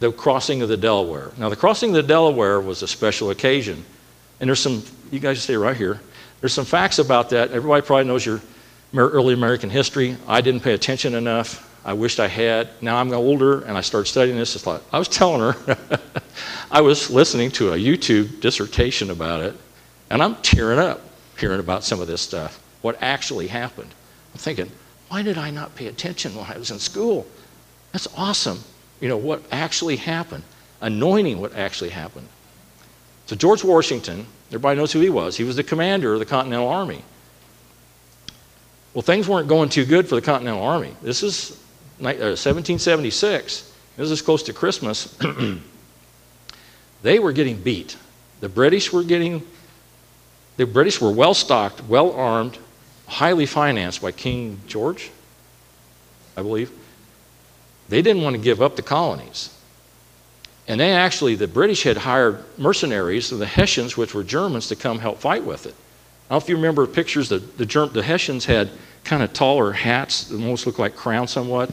[0.00, 1.30] the crossing of the Delaware.
[1.38, 3.84] Now, the crossing of the Delaware was a special occasion,
[4.40, 6.00] and there's some, you guys stay right here.
[6.40, 7.52] There's some facts about that.
[7.52, 8.40] Everybody probably knows your
[8.96, 10.16] early American history.
[10.26, 11.68] I didn't pay attention enough.
[11.84, 12.68] I wished I had.
[12.80, 14.54] Now I'm older and I started studying this.
[14.54, 15.78] It's like, I was telling her,
[16.70, 19.56] I was listening to a YouTube dissertation about it,
[20.08, 21.00] and I'm tearing up
[21.40, 23.90] hearing about some of this stuff, what actually happened.
[24.34, 24.70] I'm thinking,
[25.08, 27.26] why did I not pay attention when I was in school?
[27.92, 28.60] That's awesome.
[29.00, 30.44] You know, what actually happened,
[30.80, 32.28] anointing what actually happened.
[33.26, 35.36] So, George Washington, everybody knows who he was.
[35.36, 37.02] He was the commander of the Continental Army.
[38.94, 40.94] Well, things weren't going too good for the Continental Army.
[41.00, 41.58] This is
[41.98, 45.16] 1776, uh, this is close to Christmas,
[47.02, 47.96] they were getting beat.
[48.40, 49.46] The British were getting,
[50.56, 52.58] the British were well stocked, well armed,
[53.06, 55.10] highly financed by King George,
[56.36, 56.70] I believe.
[57.88, 59.56] They didn't want to give up the colonies.
[60.68, 65.00] And they actually, the British had hired mercenaries, the Hessians, which were Germans, to come
[65.00, 65.74] help fight with it.
[65.74, 68.70] I don't know if you remember pictures, the, the, the Hessians had
[69.02, 71.70] kind of taller hats that almost looked like crowns somewhat.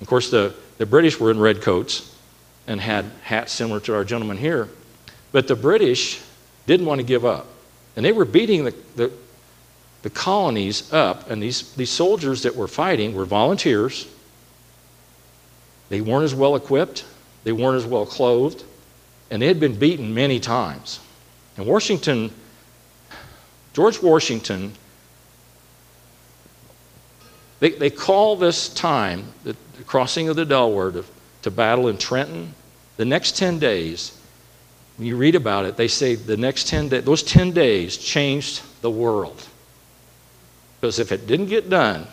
[0.00, 2.15] Of course, the, the British were in red coats
[2.66, 4.68] and had hats similar to our gentleman here.
[5.32, 6.20] But the British
[6.66, 7.46] didn't want to give up.
[7.94, 9.12] And they were beating the, the,
[10.02, 11.30] the colonies up.
[11.30, 14.08] And these, these soldiers that were fighting were volunteers.
[15.88, 17.04] They weren't as well equipped,
[17.44, 18.64] they weren't as well clothed,
[19.30, 20.98] and they had been beaten many times.
[21.56, 22.32] And Washington,
[23.72, 24.72] George Washington,
[27.60, 30.90] they, they call this time, the, crossing of the Delaware,
[31.42, 32.54] to battle in Trenton.
[32.96, 34.18] The next 10 days,
[34.96, 38.62] when you read about it, they say the next 10 days, those 10 days changed
[38.80, 39.46] the world.
[40.80, 42.06] Because if it didn't get done,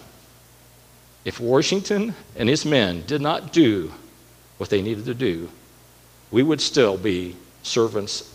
[1.26, 3.92] if Washington and his men did not do
[4.58, 5.50] what they needed to do,
[6.32, 8.34] we would still be servants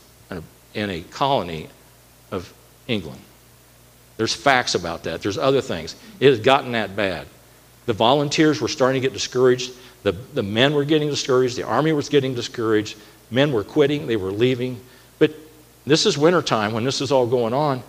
[0.74, 1.68] in a colony
[2.30, 2.52] of
[2.86, 3.20] England.
[4.16, 5.22] There's facts about that.
[5.22, 5.96] There's other things.
[6.20, 7.26] It has gotten that bad.
[7.86, 9.72] The volunteers were starting to get discouraged.
[10.02, 11.56] The, the men were getting discouraged.
[11.56, 12.96] The army was getting discouraged.
[13.30, 14.06] Men were quitting.
[14.06, 14.80] They were leaving.
[15.18, 15.34] But
[15.86, 17.82] this is wintertime when this is all going on.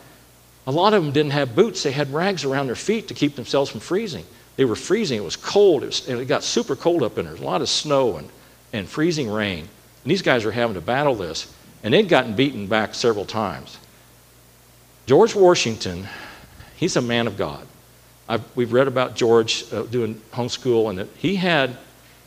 [0.68, 1.84] A lot of them didn't have boots.
[1.84, 4.26] They had rags around their feet to keep themselves from freezing.
[4.56, 5.18] They were freezing.
[5.18, 5.84] It was cold.
[5.84, 7.36] It, was, and it got super cold up in there.
[7.36, 8.30] A lot of snow and,
[8.74, 9.60] and freezing rain.
[9.60, 11.54] And these guys were having to battle this.
[11.84, 13.78] And they'd gotten beaten back several times.
[15.06, 16.08] George Washington,
[16.76, 17.66] he's a man of God.
[18.28, 21.76] I've, we've read about George uh, doing homeschool, and he had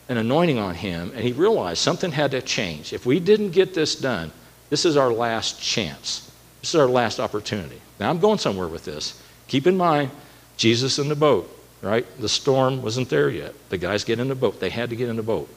[0.09, 2.93] an anointing on him, and he realized something had to change.
[2.93, 4.33] If we didn't get this done,
[4.71, 6.31] this is our last chance.
[6.61, 7.81] This is our last opportunity.
[7.99, 9.21] Now, I'm going somewhere with this.
[9.49, 10.11] Keep in mind,
[10.57, 12.07] Jesus in the boat, right?
[12.21, 13.55] The storm wasn't there yet.
[13.69, 14.61] The guys get in the boat.
[14.61, 15.49] They had to get in the boat.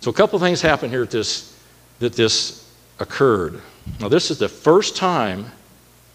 [0.00, 1.58] So, a couple things happened here this,
[2.00, 3.60] that this occurred.
[4.00, 5.46] Now, this is the first time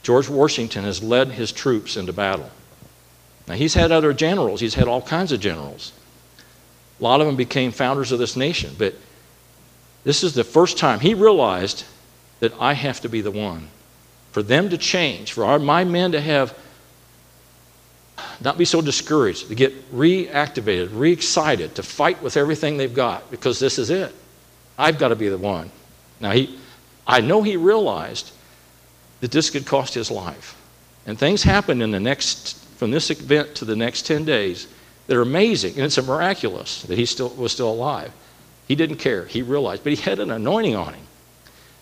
[0.04, 2.50] George Washington has led his troops into battle.
[3.48, 5.94] Now, he's had other generals, he's had all kinds of generals.
[7.00, 8.96] A lot of them became founders of this nation, but
[10.04, 11.84] this is the first time he realized
[12.40, 13.68] that I have to be the one.
[14.32, 16.58] For them to change, for our, my men to have,
[18.40, 23.30] not be so discouraged, to get reactivated, re excited, to fight with everything they've got,
[23.32, 24.14] because this is it.
[24.78, 25.72] I've got to be the one.
[26.20, 26.58] Now, he,
[27.06, 28.32] I know he realized
[29.22, 30.56] that this could cost his life.
[31.06, 34.68] And things happened in the next, from this event to the next 10 days
[35.08, 35.74] that are amazing.
[35.76, 38.12] And it's a miraculous that he still was still alive.
[38.68, 39.26] He didn't care.
[39.26, 41.06] He realized, but he had an anointing on him.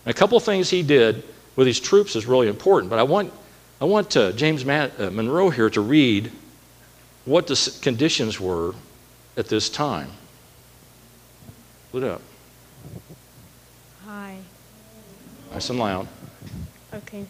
[0.04, 1.24] And a couple things he did
[1.56, 2.90] with his troops is really important.
[2.90, 3.32] But I want,
[3.80, 6.30] I want uh, James uh, Monroe here to read
[7.24, 8.74] what the conditions were
[9.36, 10.10] at this time.
[11.90, 12.22] Put it up.
[14.06, 14.38] Hi.
[15.52, 16.06] Nice and loud.
[16.94, 17.26] Okay.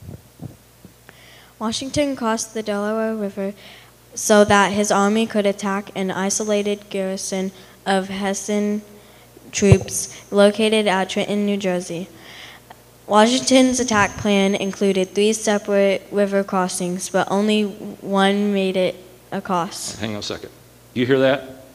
[1.58, 3.54] Washington crossed the Delaware River
[4.16, 7.52] so that his army could attack an isolated garrison
[7.84, 8.82] of Hessian
[9.52, 12.08] troops located at Trenton, New Jersey.
[13.06, 18.96] Washington's attack plan included three separate river crossings, but only one made it
[19.30, 19.96] across.
[19.98, 20.50] Hang on a second.
[20.94, 21.66] You hear that?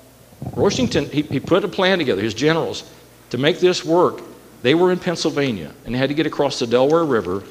[0.56, 2.91] Washington, he, he put a plan together, his generals,
[3.30, 4.21] to make this work.
[4.63, 7.43] They were in Pennsylvania and they had to get across the Delaware River,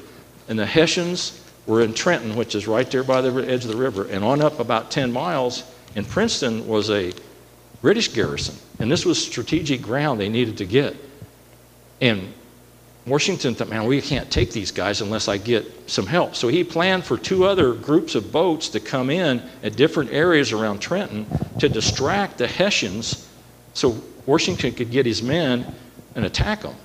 [0.47, 3.77] and the Hessians were in Trenton, which is right there by the edge of the
[3.77, 5.63] river, and on up about 10 miles
[5.95, 7.13] in Princeton was a
[7.81, 8.55] British garrison.
[8.79, 10.95] And this was strategic ground they needed to get.
[11.99, 12.33] And
[13.05, 16.35] Washington thought, man, we can't take these guys unless I get some help.
[16.35, 20.51] So he planned for two other groups of boats to come in at different areas
[20.51, 21.25] around Trenton
[21.59, 23.27] to distract the Hessians
[23.73, 25.73] so Washington could get his men
[26.15, 26.75] and attack them.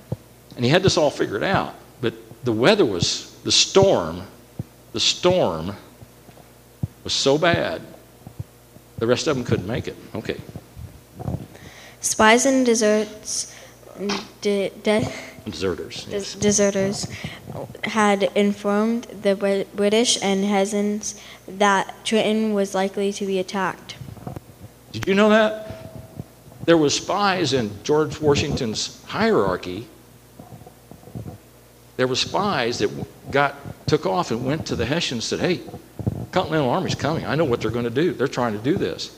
[0.55, 1.75] And he had this all figured out.
[2.01, 4.23] But the weather was, the storm,
[4.97, 5.75] the storm
[7.03, 7.83] was so bad,
[8.97, 9.95] the rest of them couldn't make it.
[10.15, 10.37] Okay.
[12.01, 13.53] Spies and deserts,
[13.99, 15.07] mm, de- de-
[15.45, 16.05] Deserters.
[16.05, 16.33] des- yes.
[16.33, 17.07] deserters
[17.83, 19.35] had informed the
[19.75, 21.13] British and Hessians
[21.47, 23.93] that Trenton was likely to be attacked.
[24.93, 25.93] Did you know that?
[26.65, 29.85] There was spies in George Washington's hierarchy.
[31.97, 32.89] There were spies that
[33.29, 33.53] got
[33.87, 35.61] took off and went to the Hessians and said, "Hey,
[36.31, 37.25] Continental Army's coming.
[37.25, 38.13] I know what they're going to do.
[38.13, 39.17] They're trying to do this."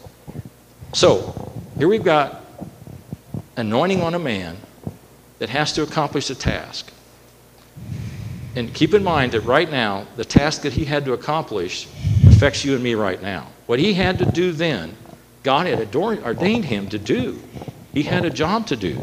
[0.93, 1.35] So
[1.77, 2.45] here we've got
[3.57, 4.57] anointing on a man
[5.39, 6.91] that has to accomplish a task.
[8.55, 11.87] And keep in mind that right now, the task that he had to accomplish
[12.27, 13.47] affects you and me right now.
[13.67, 14.95] What he had to do then,
[15.43, 17.41] God had ador- ordained him to do.
[17.93, 18.99] He had a job to do.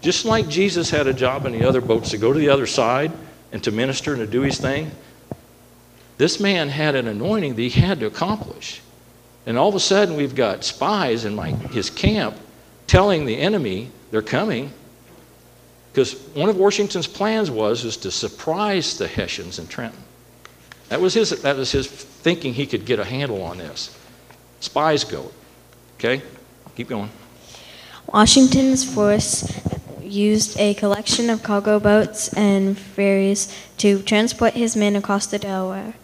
[0.00, 2.66] Just like Jesus had a job in the other boats to go to the other
[2.66, 3.12] side
[3.52, 4.92] and to minister and to do his thing,
[6.20, 8.82] this man had an anointing that he had to accomplish.
[9.46, 12.36] And all of a sudden, we've got spies in my, his camp
[12.86, 14.70] telling the enemy they're coming.
[15.90, 19.98] Because one of Washington's plans was is to surprise the Hessians in Trenton.
[20.90, 23.96] That was his, that was his thinking he could get a handle on this.
[24.60, 25.32] Spies go.
[25.96, 26.20] Okay?
[26.76, 27.08] Keep going.
[28.12, 29.58] Washington's force
[30.02, 35.94] used a collection of cargo boats and ferries to transport his men across the Delaware.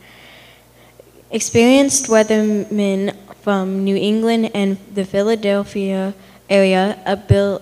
[1.36, 6.14] Experienced weathermen from New England and the Philadelphia
[6.48, 7.60] area abil-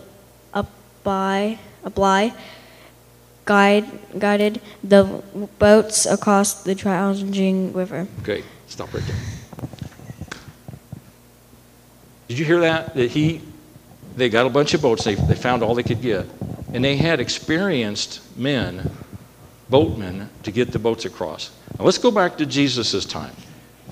[0.54, 2.32] apply, apply
[3.44, 3.84] guide,
[4.16, 5.02] guided the
[5.58, 8.06] boats across the challenging river.
[8.22, 8.44] Great.
[8.68, 9.68] stop right there.
[12.28, 12.94] Did you hear that?
[12.94, 13.40] That he,
[14.14, 16.26] they got a bunch of boats, they, they found all they could get,
[16.72, 18.88] and they had experienced men,
[19.68, 21.50] boatmen, to get the boats across.
[21.76, 23.34] Now let's go back to Jesus' time.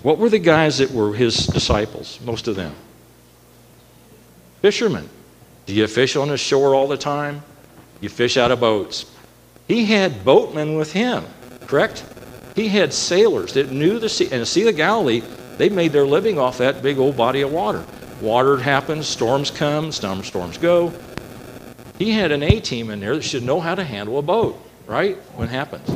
[0.02, 2.74] What were the guys that were his disciples, most of them?
[4.60, 5.08] Fishermen.
[5.66, 7.42] Do you fish on the shore all the time?
[8.00, 9.06] You fish out of boats.
[9.68, 11.24] He had boatmen with him,
[11.66, 12.04] correct?
[12.56, 14.28] He had sailors that knew the sea.
[14.30, 15.22] And the Sea of Galilee,
[15.56, 17.84] they made their living off that big old body of water.
[18.20, 20.92] Water happens, storms come, storm storms go.
[21.98, 24.60] He had an A team in there that should know how to handle a boat,
[24.86, 25.16] right?
[25.36, 25.88] When it happens.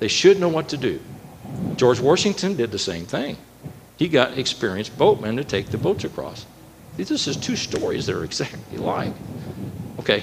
[0.00, 1.00] They should know what to do.
[1.76, 3.36] George Washington did the same thing.
[3.96, 6.46] He got experienced boatmen to take the boats across.
[6.96, 9.12] This is two stories that are exactly alike.
[10.00, 10.22] Okay,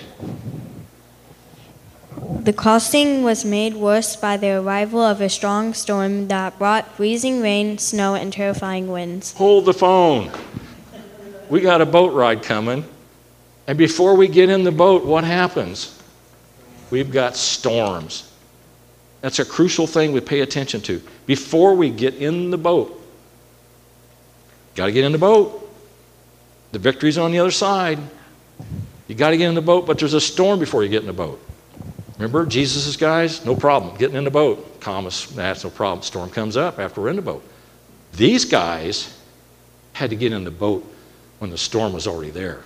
[2.41, 7.41] The crossing was made worse by the arrival of a strong storm that brought freezing
[7.41, 9.33] rain, snow, and terrifying winds.
[9.33, 10.31] hold the phone.
[11.49, 12.85] We got a boat ride coming.
[13.67, 16.01] And before we get in the boat, what happens?
[16.89, 18.30] We've got storms.
[19.21, 21.01] That's a crucial thing we pay attention to.
[21.25, 22.99] Before we get in the boat,
[24.75, 25.57] got to get in the boat.
[26.71, 27.99] The victory's on the other side.
[29.07, 31.07] You got to get in the boat, but there's a storm before you get in
[31.07, 31.39] the boat.
[32.17, 34.79] Remember, Jesus' guys, no problem, getting in the boat.
[34.79, 36.03] Thomas, that's no problem.
[36.03, 37.43] Storm comes up after we're in the boat.
[38.13, 39.17] These guys
[39.93, 40.85] had to get in the boat
[41.39, 42.61] when the storm was already there.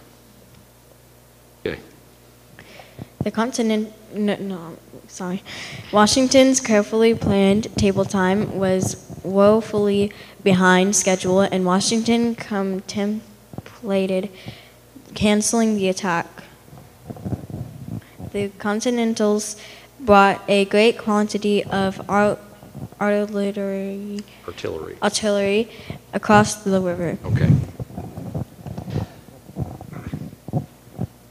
[1.65, 1.79] Okay.
[3.25, 5.41] The continent, no, no, sorry.
[5.91, 10.11] Washington's carefully planned table time was woefully
[10.43, 14.29] behind schedule, and Washington contemplated
[15.15, 16.27] canceling the attack.
[18.31, 19.59] The Continentals
[19.99, 22.37] brought a great quantity of art,
[23.01, 24.97] artillery, Artillery.
[25.01, 25.69] artillery
[26.13, 27.17] across the river.
[27.25, 27.51] Okay.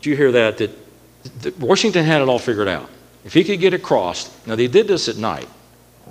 [0.00, 0.58] Did you hear that?
[0.58, 0.83] That,
[1.40, 2.88] that Washington had it all figured out.
[3.24, 5.48] If he could get across, now they did this at night,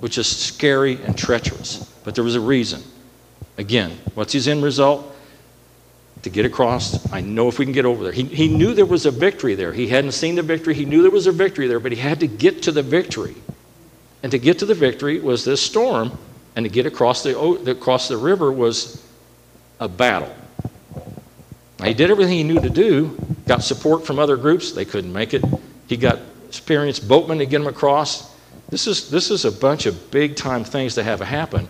[0.00, 2.82] which is scary and treacherous, but there was a reason.
[3.56, 5.14] Again, what's his end result?
[6.24, 7.12] to get across.
[7.12, 8.12] I know if we can get over there.
[8.12, 9.72] He, he knew there was a victory there.
[9.72, 10.74] He hadn't seen the victory.
[10.74, 13.36] He knew there was a victory there, but he had to get to the victory.
[14.22, 16.18] And to get to the victory was this storm,
[16.56, 17.38] and to get across the,
[17.70, 19.06] across the river was
[19.80, 20.34] a battle.
[21.84, 23.16] He did everything he knew to do,
[23.46, 24.72] got support from other groups.
[24.72, 25.44] They couldn't make it.
[25.86, 26.18] He got
[26.48, 28.34] experienced boatmen to get him across.
[28.70, 31.68] This is, this is a bunch of big time things to have happen.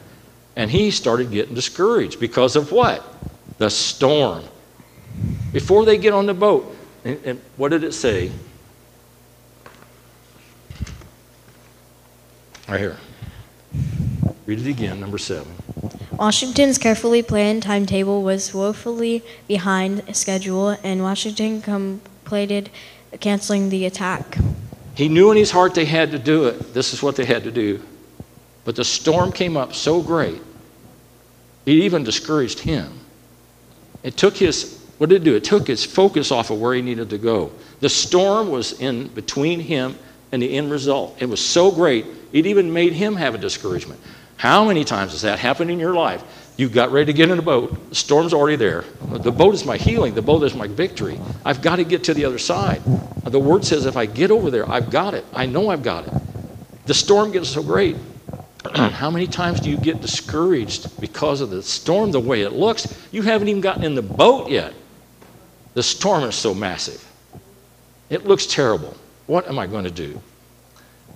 [0.56, 3.04] And he started getting discouraged because of what?
[3.58, 4.44] The storm.
[5.52, 8.30] Before they get on the boat, and, and what did it say?
[12.68, 12.96] Right here.
[14.46, 15.52] Read it again, number seven.
[16.12, 22.70] Washington's carefully planned timetable was woefully behind schedule, and Washington completed
[23.20, 24.38] canceling the attack.
[24.94, 26.72] He knew in his heart they had to do it.
[26.72, 27.82] This is what they had to do.
[28.64, 30.40] But the storm came up so great,
[31.66, 33.00] it even discouraged him.
[34.02, 35.34] It took his, what did it do?
[35.34, 37.50] It took his focus off of where he needed to go.
[37.80, 39.98] The storm was in between him
[40.30, 41.16] and the end result.
[41.20, 44.00] It was so great, it even made him have a discouragement.
[44.44, 46.22] How many times has that happened in your life?
[46.58, 48.84] You got ready to get in a boat, the storm's already there.
[49.00, 51.18] The boat is my healing, the boat is my victory.
[51.46, 52.82] I've got to get to the other side.
[53.24, 55.24] The word says if I get over there, I've got it.
[55.32, 56.12] I know I've got it.
[56.84, 57.96] The storm gets so great.
[58.74, 63.02] How many times do you get discouraged because of the storm, the way it looks?
[63.12, 64.74] You haven't even gotten in the boat yet.
[65.72, 67.02] The storm is so massive.
[68.10, 68.94] It looks terrible.
[69.26, 70.20] What am I going to do?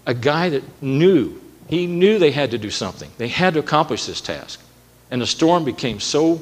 [0.06, 1.38] A guy that knew,
[1.68, 3.10] he knew they had to do something.
[3.18, 4.60] They had to accomplish this task.
[5.10, 6.40] And the storm became so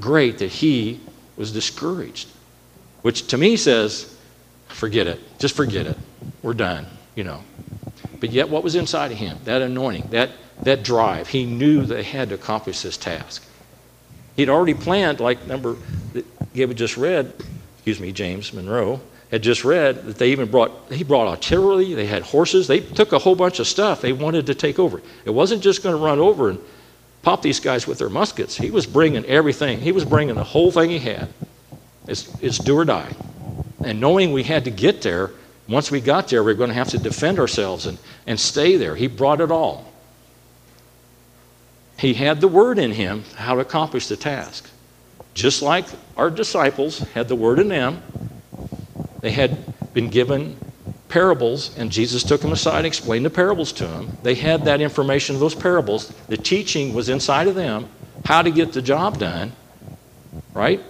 [0.00, 1.00] great that he
[1.36, 2.28] was discouraged,
[3.02, 4.14] which to me says,
[4.68, 5.20] forget it.
[5.38, 5.98] Just forget it.
[6.42, 7.42] We're done, you know.
[8.20, 9.38] But yet, what was inside of him?
[9.44, 10.30] That anointing, that,
[10.62, 11.28] that drive.
[11.28, 13.44] He knew they had to accomplish this task.
[14.36, 15.76] He'd already planned, like number
[16.12, 17.32] that Gabe just read,
[17.74, 19.00] excuse me, James Monroe
[19.32, 23.12] had just read that they even brought he brought artillery, they had horses, they took
[23.12, 25.02] a whole bunch of stuff they wanted to take over.
[25.24, 26.60] It wasn't just going to run over and
[27.22, 28.56] pop these guys with their muskets.
[28.56, 29.80] He was bringing everything.
[29.80, 31.32] He was bringing the whole thing he had.
[32.06, 33.14] It's, it's do or die.
[33.84, 35.30] And knowing we had to get there,
[35.68, 38.76] once we got there, we are going to have to defend ourselves and, and stay
[38.76, 38.96] there.
[38.96, 39.90] He brought it all.
[41.96, 44.68] He had the word in him how to accomplish the task.
[45.34, 48.02] Just like our disciples had the word in them,
[49.22, 49.56] they had
[49.94, 50.58] been given
[51.08, 54.10] parables, and Jesus took them aside and explained the parables to them.
[54.22, 56.12] They had that information, of those parables.
[56.28, 57.88] The teaching was inside of them,
[58.24, 59.52] how to get the job done,
[60.52, 60.80] right?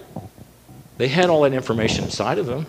[0.97, 2.65] They had all that information inside of them.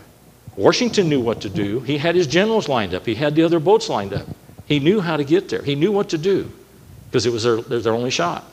[0.57, 1.81] Washington knew what to do.
[1.81, 4.27] He had his generals lined up, he had the other boats lined up.
[4.67, 6.53] He knew how to get there, he knew what to do
[7.07, 8.45] because it was their, their only shot.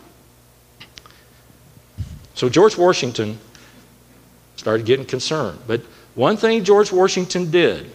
[2.36, 3.40] So George Washington
[4.56, 5.60] started getting concerned.
[5.68, 5.82] But
[6.16, 7.90] one thing George Washington did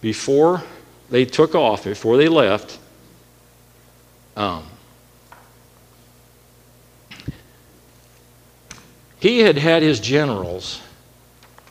[0.00, 0.62] before
[1.10, 2.78] they took off, before they left,
[4.36, 4.64] um,
[9.20, 10.80] he had had his generals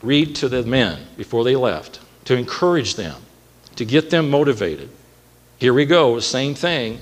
[0.02, 3.20] read to the men before they left to encourage them,
[3.74, 4.90] to get them motivated.
[5.58, 7.00] Here we go, same thing,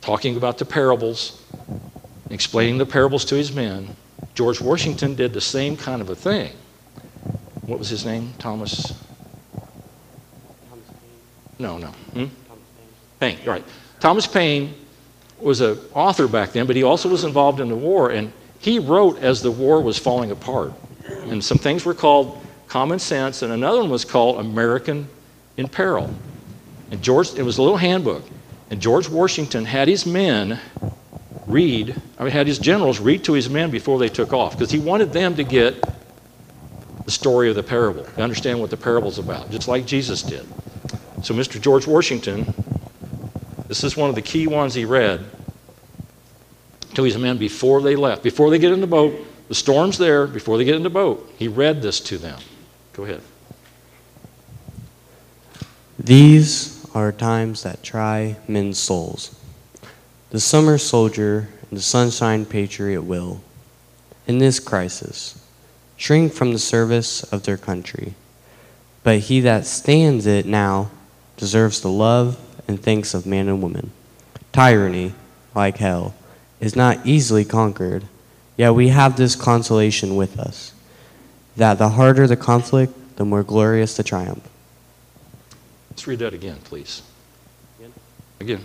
[0.00, 1.42] talking about the parables,
[2.30, 3.94] explaining the parables to his men.
[4.34, 6.52] George Washington did the same kind of a thing.
[7.68, 8.32] What was his name?
[8.38, 8.94] Thomas.
[11.58, 11.88] No, no.
[11.88, 12.24] Hmm?
[13.20, 13.62] Paine, right.
[14.00, 14.72] Thomas Paine
[15.38, 18.78] was an author back then, but he also was involved in the war, and he
[18.78, 20.72] wrote as the war was falling apart.
[21.26, 25.06] And some things were called Common Sense, and another one was called American
[25.58, 26.10] in Peril.
[26.90, 28.24] And George, it was a little handbook,
[28.70, 30.58] and George Washington had his men
[31.46, 34.70] read, I mean, had his generals read to his men before they took off, because
[34.70, 35.97] he wanted them to get
[37.08, 40.46] the story of the parable, to understand what the parable's about, just like Jesus did.
[41.22, 41.58] So, Mr.
[41.58, 42.52] George Washington,
[43.66, 45.24] this is one of the key ones he read
[46.92, 48.22] to his men before they left.
[48.22, 51.32] Before they get in the boat, the storm's there, before they get in the boat,
[51.38, 52.38] he read this to them.
[52.92, 53.22] Go ahead.
[55.98, 59.34] These are times that try men's souls.
[60.28, 63.40] The summer soldier and the sunshine patriot will,
[64.26, 65.37] in this crisis,
[65.98, 68.14] shrink from the service of their country.
[69.02, 70.90] But he that stands it now
[71.36, 73.90] deserves the love and thanks of man and woman.
[74.52, 75.12] Tyranny,
[75.54, 76.14] like hell,
[76.60, 78.04] is not easily conquered,
[78.56, 80.72] yet we have this consolation with us
[81.56, 84.48] that the harder the conflict, the more glorious the triumph.
[85.90, 87.02] Let's read that again, please.
[88.40, 88.64] Again.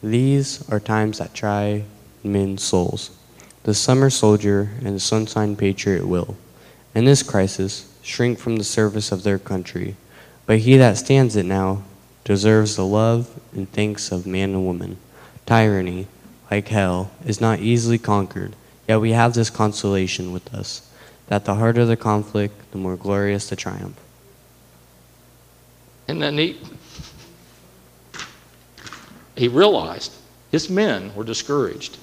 [0.00, 1.82] These are times that try
[2.22, 3.10] men's souls.
[3.64, 6.36] The summer soldier and the sunshine patriot will,
[6.94, 9.96] in this crisis, shrink from the service of their country.
[10.46, 11.82] But he that stands it now
[12.24, 14.96] deserves the love and thanks of man and woman.
[15.46, 16.06] Tyranny,
[16.50, 18.54] like hell, is not easily conquered,
[18.86, 20.90] yet we have this consolation with us,
[21.26, 23.98] that the harder the conflict, the more glorious the triumph.
[26.06, 26.58] Isn't that neat?
[29.36, 30.12] He realized
[30.50, 31.98] his men were discouraged.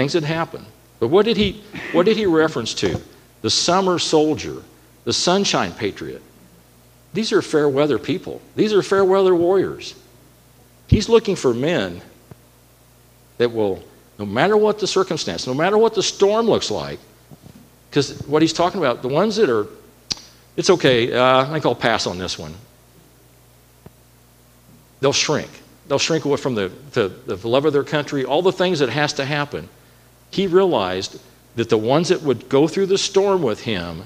[0.00, 0.64] Things had happened.
[0.98, 2.98] But what did he, what did he reference to?
[3.42, 4.62] The summer soldier,
[5.04, 6.22] the sunshine patriot.
[7.12, 8.40] These are fair weather people.
[8.56, 9.94] These are fair weather warriors.
[10.88, 12.00] He's looking for men
[13.36, 13.84] that will,
[14.18, 16.98] no matter what the circumstance, no matter what the storm looks like,
[17.90, 19.66] because what he's talking about, the ones that are,
[20.56, 22.54] it's okay, uh, I think I'll pass on this one.
[25.00, 25.50] They'll shrink.
[25.88, 28.88] They'll shrink away from the, the, the love of their country, all the things that
[28.88, 29.68] has to happen.
[30.30, 31.20] He realized
[31.56, 34.04] that the ones that would go through the storm with him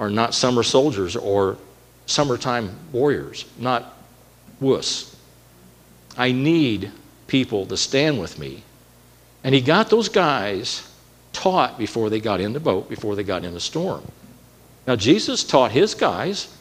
[0.00, 1.56] are not summer soldiers or
[2.06, 3.96] summertime warriors, not
[4.60, 5.16] wuss.
[6.16, 6.90] I need
[7.26, 8.62] people to stand with me.
[9.42, 10.88] And he got those guys
[11.32, 14.02] taught before they got in the boat, before they got in the storm.
[14.86, 16.54] Now, Jesus taught his guys,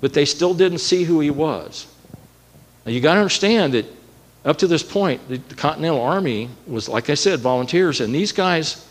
[0.00, 1.86] but they still didn't see who he was.
[2.84, 3.86] Now, you got to understand that
[4.44, 8.86] up to this point, the Continental Army was, like I said, volunteers, and these guys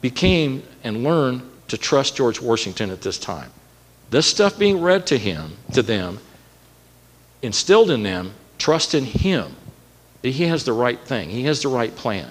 [0.00, 3.50] became and learned to trust George Washington at this time.
[4.10, 6.18] This stuff being read to him, to them,
[7.42, 9.56] instilled in them trust in him
[10.22, 12.28] that he has the right thing, he has the right plan.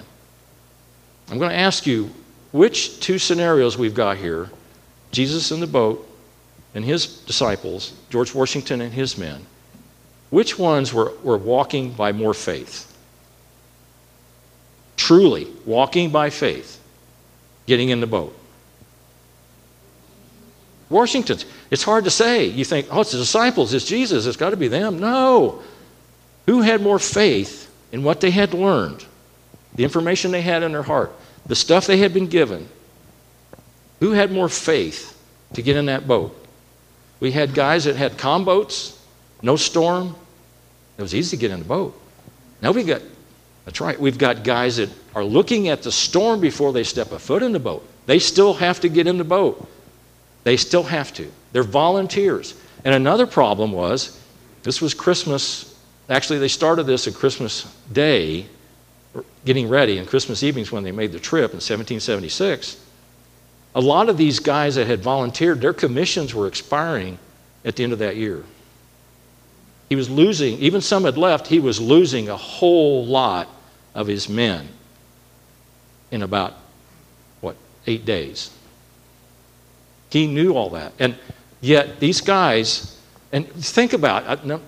[1.30, 2.10] I'm going to ask you
[2.52, 4.50] which two scenarios we've got here
[5.10, 6.08] Jesus in the boat
[6.74, 9.44] and his disciples, George Washington and his men,
[10.32, 12.90] which ones were, were walking by more faith?
[14.96, 16.80] Truly walking by faith,
[17.66, 18.34] getting in the boat.
[20.88, 21.44] Washington's.
[21.70, 22.46] It's hard to say.
[22.46, 25.00] You think, oh, it's the disciples, it's Jesus, it's got to be them.
[25.00, 25.62] No.
[26.46, 29.04] Who had more faith in what they had learned,
[29.74, 31.12] the information they had in their heart,
[31.44, 32.70] the stuff they had been given?
[34.00, 35.14] Who had more faith
[35.52, 36.34] to get in that boat?
[37.20, 38.98] We had guys that had com boats,
[39.42, 40.16] no storm.
[41.02, 42.00] It was easy to get in the boat.
[42.62, 43.02] Now we got,
[43.64, 47.18] that's right, we've got guys that are looking at the storm before they step a
[47.18, 47.84] foot in the boat.
[48.06, 49.68] They still have to get in the boat.
[50.44, 51.28] They still have to.
[51.50, 52.54] They're volunteers.
[52.84, 54.16] And another problem was
[54.62, 55.76] this was Christmas.
[56.08, 58.46] Actually, they started this at Christmas Day,
[59.44, 62.80] getting ready, and Christmas evenings when they made the trip in 1776.
[63.74, 67.18] A lot of these guys that had volunteered, their commissions were expiring
[67.64, 68.44] at the end of that year.
[69.92, 73.46] He was losing, even some had left, he was losing a whole lot
[73.94, 74.66] of his men
[76.10, 76.54] in about,
[77.42, 78.50] what, eight days.
[80.08, 80.94] He knew all that.
[80.98, 81.14] And
[81.60, 82.98] yet, these guys,
[83.32, 84.60] and think about uh, it,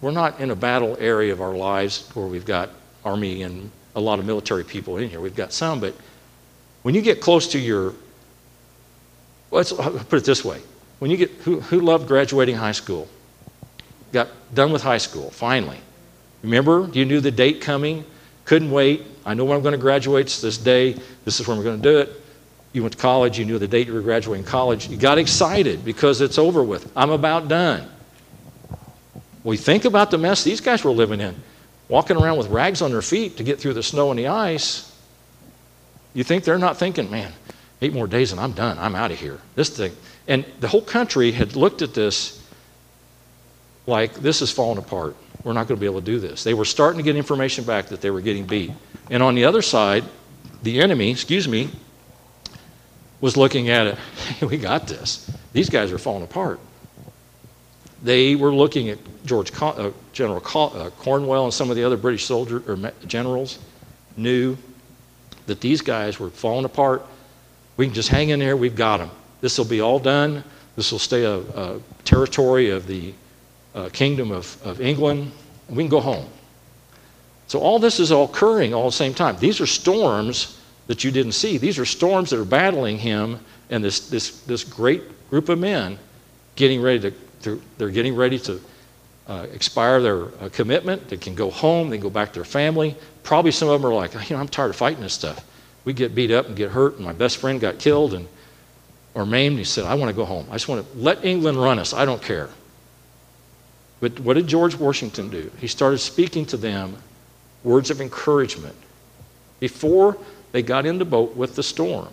[0.00, 2.70] we're not in a battle area of our lives where we've got
[3.04, 5.20] army and a lot of military people in here.
[5.20, 5.94] We've got some, but
[6.82, 7.94] when you get close to your,
[9.52, 10.60] let's uh, put it this way
[10.98, 13.06] when you get, who, who loved graduating high school?
[14.12, 15.78] Got done with high school, finally.
[16.42, 18.04] Remember, you knew the date coming,
[18.44, 19.04] couldn't wait.
[19.24, 21.80] I know when I'm going to graduate, it's this day, this is when we're going
[21.80, 22.22] to do it
[22.72, 25.84] you went to college, you knew the date you were graduating college, you got excited
[25.84, 26.90] because it's over with.
[26.96, 27.88] I'm about done.
[29.44, 31.34] We think about the mess these guys were living in,
[31.88, 34.88] walking around with rags on their feet to get through the snow and the ice.
[36.14, 37.32] You think they're not thinking, man,
[37.82, 38.78] eight more days and I'm done.
[38.78, 39.38] I'm out of here.
[39.54, 39.94] This thing.
[40.28, 42.41] And the whole country had looked at this
[43.86, 45.16] like this is falling apart.
[45.44, 46.44] We're not going to be able to do this.
[46.44, 48.70] They were starting to get information back that they were getting beat.
[49.10, 50.04] And on the other side,
[50.62, 51.70] the enemy, excuse me,
[53.20, 53.98] was looking at it,
[54.38, 55.30] hey, we got this.
[55.52, 56.60] These guys are falling apart.
[58.02, 62.24] They were looking at George uh, General uh, Cornwell and some of the other British
[62.24, 63.58] soldiers or generals,
[64.16, 64.56] knew
[65.46, 67.06] that these guys were falling apart.
[67.76, 68.56] We can just hang in there.
[68.56, 69.10] We've got them.
[69.40, 70.44] This will be all done.
[70.76, 73.14] This will stay a, a territory of the
[73.74, 75.32] uh, kingdom of, of England.
[75.68, 76.26] We can go home.
[77.46, 79.36] So all this is all occurring all at the same time.
[79.38, 81.58] These are storms that you didn't see.
[81.58, 85.98] These are storms that are battling him and this, this, this great group of men
[86.56, 87.10] getting ready to,
[87.42, 88.60] to they're getting ready to
[89.28, 91.08] uh, expire their uh, commitment.
[91.08, 92.96] They can go home, they can go back to their family.
[93.22, 95.44] Probably some of them are like, you know, I'm tired of fighting this stuff.
[95.84, 98.28] We get beat up and get hurt, and my best friend got killed and
[99.14, 99.58] or maimed.
[99.58, 100.46] He said, I want to go home.
[100.50, 101.92] I just want to let England run us.
[101.92, 102.48] I don't care.
[104.02, 105.48] But what did George Washington do?
[105.60, 106.96] He started speaking to them
[107.62, 108.74] words of encouragement.
[109.60, 110.18] Before
[110.50, 112.08] they got in the boat with the storm.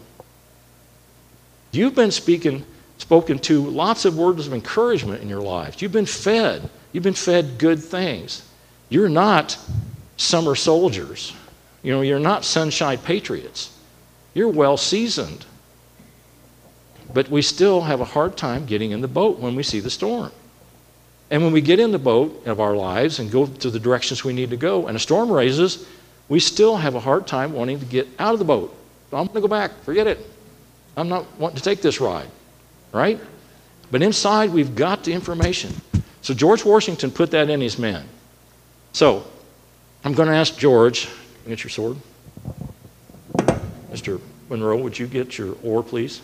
[1.71, 2.63] You've been speaking,
[2.99, 5.81] spoken to lots of words of encouragement in your lives.
[5.81, 6.69] You've been fed.
[6.91, 8.47] You've been fed good things.
[8.89, 9.57] You're not
[10.15, 11.33] summer soldiers.
[11.81, 13.75] You know, you're not sunshine patriots.
[14.35, 15.43] You're well seasoned.
[17.11, 19.89] But we still have a hard time getting in the boat when we see the
[19.89, 20.31] storm.
[21.31, 24.23] And when we get in the boat of our lives and go to the directions
[24.23, 25.87] we need to go, and a storm raises,
[26.27, 28.75] we still have a hard time wanting to get out of the boat.
[29.11, 29.71] I'm going to go back.
[29.83, 30.19] Forget it.
[30.97, 32.29] I'm not wanting to take this ride.
[32.91, 33.19] Right?
[33.91, 35.73] But inside, we've got the information.
[36.21, 38.05] So George Washington put that in his men.
[38.93, 39.25] So
[40.03, 41.09] I'm going to ask George,
[41.47, 41.97] get your sword.
[43.91, 44.19] Mr.
[44.49, 46.21] Monroe, would you get your oar, please?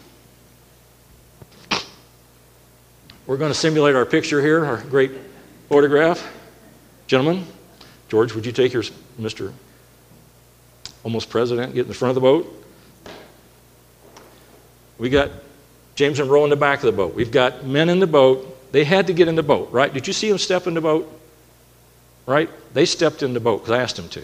[3.28, 5.12] We're going to simulate our picture here, our great
[5.68, 6.32] photograph.
[7.08, 7.46] Gentlemen,
[8.08, 8.84] George, would you take your
[9.20, 9.52] Mr.
[11.04, 12.64] Almost President, get in the front of the boat?
[15.00, 15.32] We got
[15.96, 17.16] James and Monroe in the back of the boat.
[17.16, 18.72] We've got men in the boat.
[18.72, 19.92] They had to get in the boat, right?
[19.92, 21.12] Did you see them step in the boat?
[22.28, 22.50] Right?
[22.74, 24.24] They stepped in the boat because I asked them to.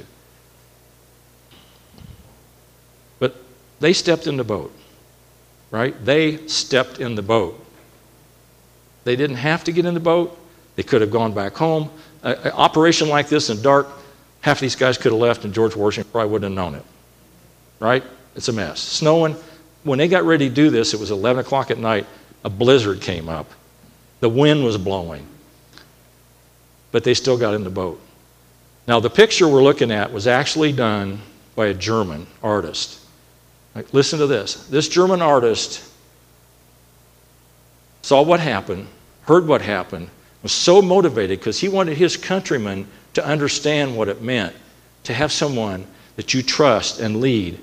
[3.20, 3.36] But
[3.80, 4.72] they stepped in the boat,
[5.72, 5.96] right?
[6.06, 7.58] They stepped in the boat.
[9.04, 10.38] They didn't have to get in the boat.
[10.76, 11.90] They could have gone back home.
[12.24, 13.88] An operation like this in dark,
[14.42, 16.86] half of these guys could have left and George Washington probably wouldn't have known it.
[17.80, 18.04] Right?
[18.36, 18.80] It's a mess.
[18.80, 19.36] Snowing.
[19.84, 22.06] When they got ready to do this, it was 11 o'clock at night.
[22.44, 23.50] A blizzard came up.
[24.20, 25.26] The wind was blowing.
[26.92, 28.00] But they still got in the boat.
[28.88, 31.20] Now, the picture we're looking at was actually done
[31.56, 33.00] by a German artist.
[33.76, 34.68] Like, listen to this.
[34.68, 35.91] This German artist
[38.02, 38.88] saw what happened,
[39.24, 40.10] heard what happened,
[40.44, 44.56] was so motivated because he wanted his countrymen to understand what it meant
[45.04, 45.86] to have someone
[46.16, 47.60] that you trust and lead.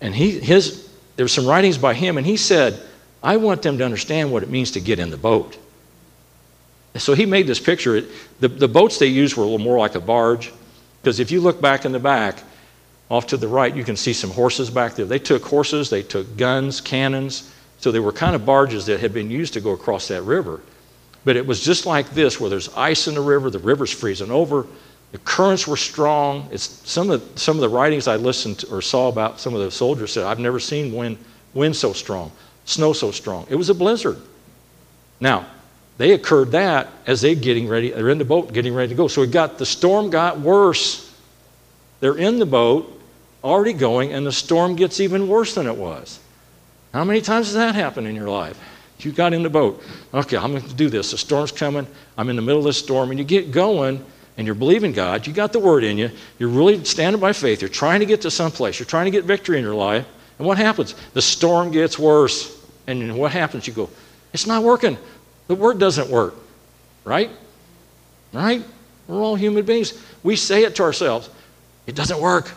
[0.00, 2.80] And he, his, there were some writings by him, and he said,
[3.22, 5.56] I want them to understand what it means to get in the boat.
[6.96, 8.02] So he made this picture.
[8.40, 10.52] The, the boats they used were a little more like a barge,
[11.02, 12.42] because if you look back in the back,
[13.10, 15.04] off to the right, you can see some horses back there.
[15.04, 17.52] They took horses, they took guns, cannons,
[17.84, 20.62] so they were kind of barges that had been used to go across that river.
[21.26, 24.30] But it was just like this, where there's ice in the river, the river's freezing
[24.30, 24.66] over,
[25.12, 26.48] the currents were strong.
[26.50, 29.52] It's some of the, some of the writings I listened to or saw about some
[29.54, 31.18] of the soldiers said, I've never seen wind,
[31.52, 32.32] wind so strong,
[32.64, 33.46] snow so strong.
[33.50, 34.16] It was a blizzard.
[35.20, 35.44] Now,
[35.98, 39.08] they occurred that as they're getting ready, they're in the boat getting ready to go.
[39.08, 41.14] So we got the storm got worse.
[42.00, 42.98] They're in the boat,
[43.44, 46.20] already going, and the storm gets even worse than it was.
[46.94, 48.56] How many times has that happened in your life?
[49.00, 49.82] You got in the boat.
[50.14, 51.10] Okay, I'm going to do this.
[51.10, 51.88] The storm's coming.
[52.16, 53.10] I'm in the middle of this storm.
[53.10, 54.02] And you get going
[54.38, 55.26] and you're believing God.
[55.26, 56.12] You got the word in you.
[56.38, 57.60] You're really standing by faith.
[57.60, 58.78] You're trying to get to some place.
[58.78, 60.06] You're trying to get victory in your life.
[60.38, 60.94] And what happens?
[61.14, 62.64] The storm gets worse.
[62.86, 63.66] And what happens?
[63.66, 63.90] You go,
[64.32, 64.96] it's not working.
[65.48, 66.36] The word doesn't work.
[67.02, 67.30] Right?
[68.32, 68.62] Right?
[69.08, 70.00] We're all human beings.
[70.22, 71.28] We say it to ourselves.
[71.88, 72.52] It doesn't work.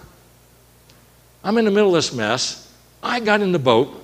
[1.43, 2.71] I'm in the middle of this mess.
[3.01, 4.03] I got in the boat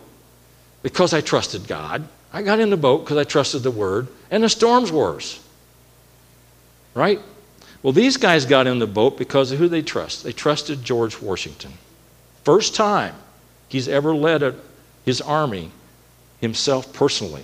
[0.83, 2.07] because I trusted God.
[2.31, 5.39] I got in the boat because I trusted the word, and the storm's worse.
[6.93, 7.19] Right?
[7.81, 10.23] Well, these guys got in the boat because of who they trust.
[10.23, 11.73] They trusted George Washington.
[12.43, 13.15] First time
[13.67, 14.55] he's ever led a,
[15.05, 15.71] his army
[16.39, 17.43] himself personally.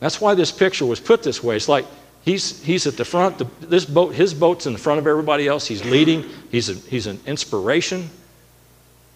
[0.00, 1.56] That's why this picture was put this way.
[1.56, 1.86] It's like
[2.24, 5.46] he's, he's at the front, the, this boat, his boat's in the front of everybody
[5.46, 5.66] else.
[5.66, 8.10] He's leading, he's, a, he's an inspiration.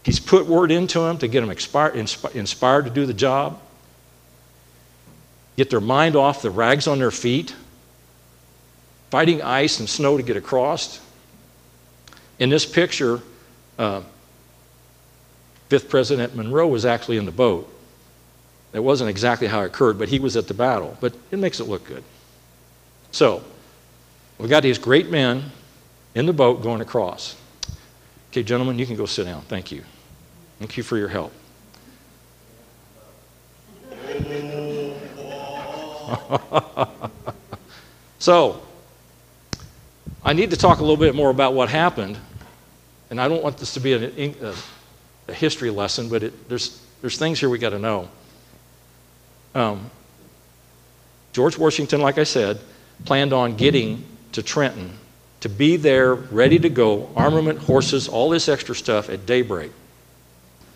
[0.02, 1.94] He's put word into them to get them inspired,
[2.34, 3.60] inspired to do the job,
[5.56, 7.54] get their mind off the rags on their feet,
[9.10, 11.00] fighting ice and snow to get across.
[12.38, 13.20] In this picture,
[13.78, 14.02] uh,
[15.68, 17.70] fifth President Monroe was actually in the boat.
[18.72, 20.96] That wasn't exactly how it occurred, but he was at the battle.
[21.00, 22.04] But it makes it look good.
[23.10, 23.42] So,
[24.38, 25.50] we got these great men
[26.14, 27.36] in the boat going across.
[28.30, 29.42] Okay, gentlemen, you can go sit down.
[29.42, 29.82] Thank you.
[30.60, 31.32] Thank you for your help.
[38.20, 38.62] so,
[40.24, 42.18] I need to talk a little bit more about what happened.
[43.10, 44.54] And I don't want this to be a, a,
[45.26, 48.08] a history lesson, but it, there's, there's things here we got to know.
[49.56, 49.90] Um,
[51.32, 52.60] George Washington, like I said,
[53.04, 54.99] planned on getting to Trenton
[55.40, 59.72] to be there ready to go, armament, horses, all this extra stuff at daybreak.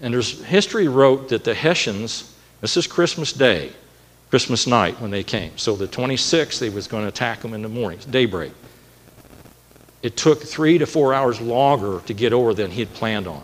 [0.01, 3.73] And there's history wrote that the Hessians, this is Christmas Day,
[4.31, 5.57] Christmas night when they came.
[5.57, 8.53] So the 26th, they was going to attack them in the morning, daybreak.
[10.03, 13.43] It took three to four hours longer to get over than he had planned on.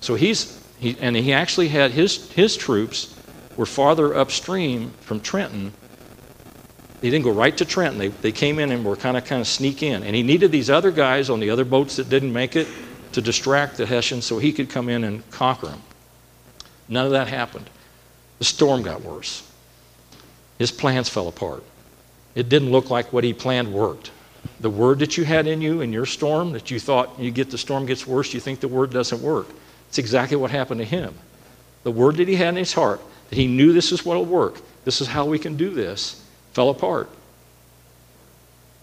[0.00, 3.14] So he's, he, and he actually had his, his troops
[3.56, 5.72] were farther upstream from Trenton.
[7.00, 7.98] They didn't go right to Trenton.
[7.98, 10.02] They, they came in and were kind of kind of sneak in.
[10.02, 12.68] And he needed these other guys on the other boats that didn't make it
[13.12, 15.82] to distract the Hessians so he could come in and conquer them.
[16.88, 17.70] None of that happened.
[18.38, 19.50] The storm got worse.
[20.58, 21.64] His plans fell apart.
[22.34, 24.10] It didn't look like what he planned worked.
[24.60, 27.50] The word that you had in you in your storm, that you thought you get
[27.50, 29.46] the storm gets worse, you think the word doesn't work.
[29.88, 31.14] It's exactly what happened to him.
[31.82, 34.24] The word that he had in his heart, that he knew this is what will
[34.24, 36.22] work, this is how we can do this,
[36.52, 37.08] fell apart.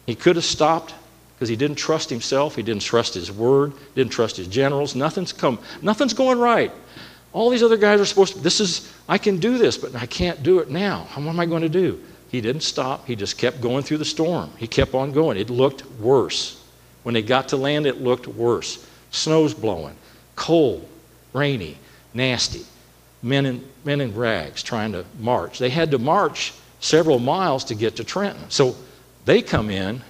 [0.06, 0.94] He could have stopped
[1.36, 4.96] because he didn't trust himself, he didn't trust his word, didn't trust his generals.
[4.96, 6.72] Nothing's come, nothing's going right.
[7.34, 10.08] All these other guys are supposed to, this is, I can do this, but I
[10.08, 11.08] can't do it now.
[11.14, 12.02] What am I going to do?
[12.30, 13.06] He didn't stop.
[13.06, 14.50] He just kept going through the storm.
[14.58, 15.38] He kept on going.
[15.38, 16.64] It looked worse.
[17.04, 18.86] When they got to land, it looked worse.
[19.12, 19.96] Snow's blowing,
[20.36, 20.88] cold,
[21.34, 21.78] rainy,
[22.14, 22.66] nasty.
[23.22, 25.60] Men in, men in rags trying to march.
[25.60, 26.54] They had to march
[26.88, 28.50] several miles to get to Trenton.
[28.50, 28.76] So
[29.26, 30.02] they come in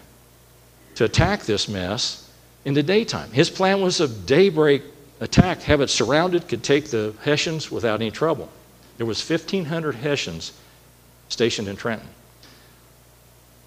[0.95, 2.32] to attack this mess
[2.65, 3.32] in the daytime.
[3.32, 4.84] His plan was a daybreak
[5.19, 8.49] attack, have it surrounded, could take the Hessians without any trouble.
[8.97, 10.53] There was 1,500 Hessians
[11.30, 12.07] stationed in Trenton.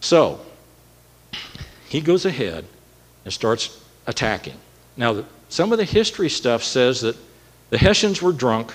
[0.00, 0.40] So,
[1.88, 2.64] he goes ahead
[3.24, 4.56] and starts attacking.
[4.96, 7.16] Now, some of the history stuff says that
[7.70, 8.72] the Hessians were drunk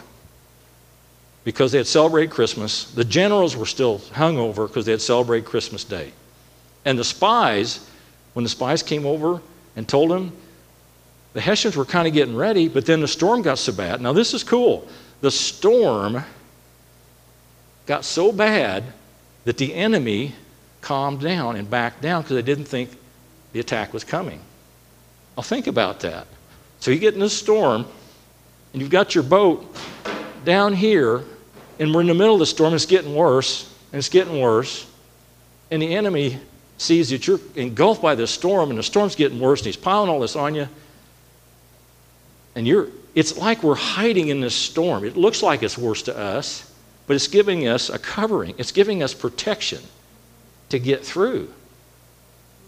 [1.45, 2.91] because they had celebrated Christmas.
[2.91, 6.11] The generals were still hungover because they had celebrated Christmas Day.
[6.83, 7.87] And the spies,
[8.33, 9.41] when the spies came over
[9.77, 10.33] and told them,
[11.33, 14.01] the Hessians were kind of getting ready, but then the storm got so bad.
[14.01, 14.87] Now, this is cool.
[15.21, 16.23] The storm
[17.85, 18.83] got so bad
[19.43, 20.33] that the enemy
[20.81, 22.89] calmed down and backed down because they didn't think
[23.53, 24.39] the attack was coming.
[25.37, 26.25] I'll think about that.
[26.79, 27.85] So you get in this storm,
[28.73, 29.75] and you've got your boat
[30.43, 31.23] down here,
[31.79, 34.87] and we're in the middle of the storm, it's getting worse, and it's getting worse,
[35.71, 36.39] and the enemy
[36.77, 40.09] sees that you're engulfed by this storm, and the storm's getting worse, and he's piling
[40.09, 40.67] all this on you,
[42.55, 45.05] and you're it's like we're hiding in this storm.
[45.05, 46.69] It looks like it's worse to us,
[47.07, 49.81] but it's giving us a covering, it's giving us protection
[50.69, 51.51] to get through.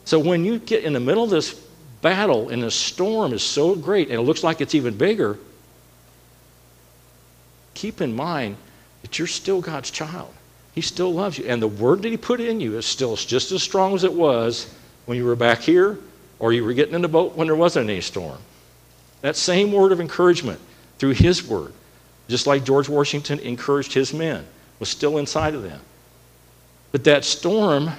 [0.05, 1.53] So when you get in the middle of this
[2.01, 5.37] battle and the storm is so great and it looks like it's even bigger,
[7.73, 8.55] keep in mind
[9.01, 10.33] that you're still God's child.
[10.73, 11.45] He still loves you.
[11.45, 14.13] And the word that He put in you is still just as strong as it
[14.13, 14.73] was
[15.05, 15.99] when you were back here
[16.39, 18.37] or you were getting in the boat when there wasn't any storm.
[19.21, 20.59] That same word of encouragement
[20.99, 21.73] through His word
[22.27, 24.45] just like George Washington encouraged his men,
[24.79, 25.79] was still inside of them.
[26.91, 27.91] But that storm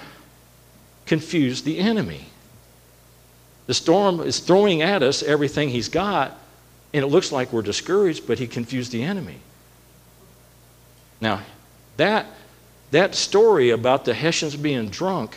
[1.07, 2.27] confused the enemy.
[3.67, 6.39] The storm is throwing at us everything he's got,
[6.93, 9.37] and it looks like we're discouraged, but he confused the enemy.
[11.21, 11.43] Now,
[11.97, 12.27] that,
[12.91, 15.37] that story about the Hessians being drunk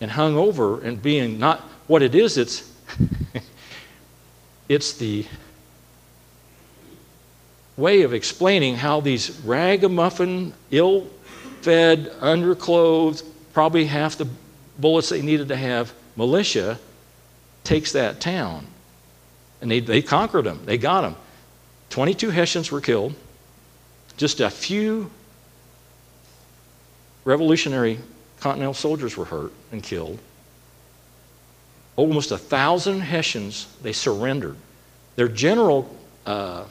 [0.00, 2.72] and hung over and being not what it is, it's,
[4.68, 5.26] it's the
[7.76, 11.06] way of explaining how these ragamuffin, ill
[11.62, 13.22] fed, underclothed,
[13.52, 14.28] probably half the
[14.78, 16.78] bullets they needed to have militia
[17.64, 18.66] takes that town.
[19.60, 21.16] And they, they conquered them, they got them.
[21.90, 23.14] 22 Hessians were killed,
[24.16, 25.10] just a few
[27.28, 27.98] revolutionary
[28.40, 30.18] Continental soldiers were hurt and killed.
[31.96, 34.56] Almost a thousand Hessians, they surrendered.
[35.16, 36.62] Their general, uh,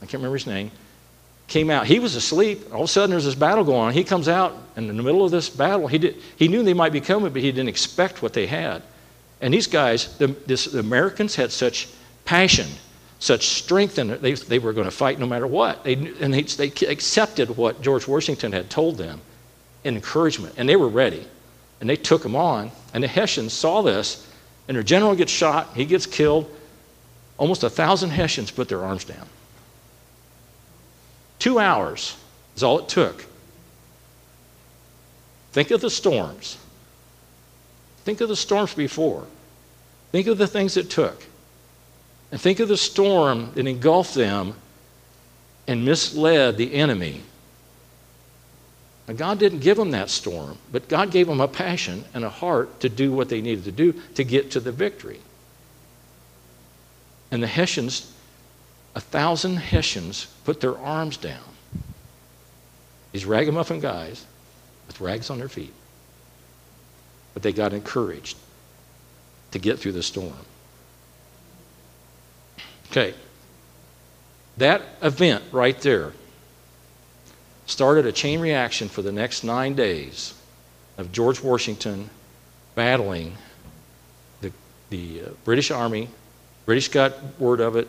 [0.00, 0.70] can't remember his name,
[1.48, 1.86] came out.
[1.86, 2.72] He was asleep.
[2.72, 3.92] All of a sudden, there's this battle going on.
[3.92, 6.74] He comes out, and in the middle of this battle, he, did, he knew they
[6.74, 8.82] might be coming, but he didn't expect what they had.
[9.40, 11.88] And these guys, the, this, the Americans had such
[12.24, 12.68] passion,
[13.18, 15.82] such strength it, they, they were going to fight no matter what.
[15.82, 19.20] They, and they, they accepted what George Washington had told them
[19.84, 21.26] encouragement, and they were ready.
[21.80, 22.70] And they took him on.
[22.92, 24.26] And the Hessians saw this,
[24.68, 26.50] and their general gets shot, he gets killed.
[27.38, 29.26] Almost a thousand Hessians put their arms down.
[31.38, 32.16] Two hours
[32.54, 33.24] is all it took.
[35.52, 36.58] Think of the storms.
[38.04, 39.26] Think of the storms before.
[40.12, 41.24] Think of the things it took.
[42.30, 44.54] And think of the storm that engulfed them
[45.66, 47.22] and misled the enemy.
[49.10, 52.30] Now, God didn't give them that storm, but God gave them a passion and a
[52.30, 55.18] heart to do what they needed to do to get to the victory.
[57.32, 58.14] And the Hessians
[58.94, 61.42] a thousand Hessians put their arms down.
[63.10, 64.24] These ragamuffin guys
[64.86, 65.74] with rags on their feet.
[67.34, 68.36] But they got encouraged
[69.50, 70.46] to get through the storm.
[72.92, 73.14] Okay.
[74.56, 76.12] that event right there
[77.70, 80.34] started a chain reaction for the next nine days
[80.98, 82.10] of George Washington
[82.74, 83.32] battling
[84.40, 84.52] the,
[84.90, 86.08] the uh, British Army.
[86.66, 87.86] British got word of it.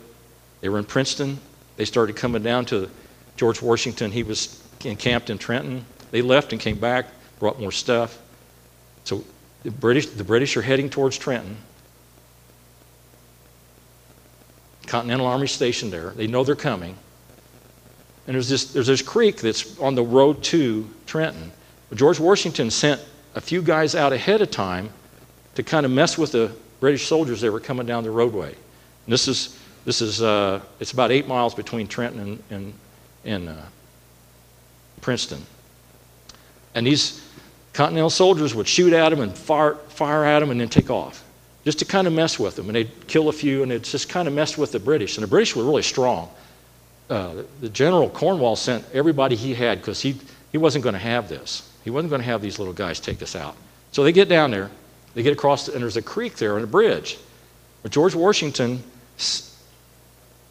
[0.62, 1.40] They were in Princeton.
[1.78, 2.90] They started coming down to
[3.38, 4.12] George Washington.
[4.12, 5.84] He was encamped in Trenton.
[6.12, 7.08] They left and came back,
[7.40, 8.20] brought more stuff.
[9.04, 9.24] So
[9.64, 11.58] the British, the British are heading towards Trenton.
[14.86, 16.12] Continental Army stationed there.
[16.12, 16.96] They know they're coming.
[18.28, 21.52] And there's this, there's this creek that's on the road to Trenton.
[21.94, 23.02] George Washington sent
[23.36, 24.90] a few guys out ahead of time
[25.56, 28.50] to kind of mess with the British soldiers that were coming down the roadway.
[28.50, 32.74] And this is, this is uh, it's about eight miles between Trenton and, and,
[33.26, 33.62] and uh,
[35.02, 35.46] Princeton.
[36.74, 37.22] And these
[37.74, 41.24] Continental soldiers would shoot at them and fire, fire at them and then take off,
[41.64, 42.68] just to kind of mess with them.
[42.68, 45.18] And they'd kill a few, and it just kind of messed with the British.
[45.18, 46.30] And the British were really strong.
[47.12, 50.16] Uh, the General Cornwall sent everybody he had because he,
[50.54, 51.70] he wasn't going to have this.
[51.84, 53.58] He wasn't going to have these little guys take us out.
[53.92, 54.72] So they get down there,
[55.14, 57.18] they get across, and there's a creek there and a bridge.
[57.84, 58.82] But George Washington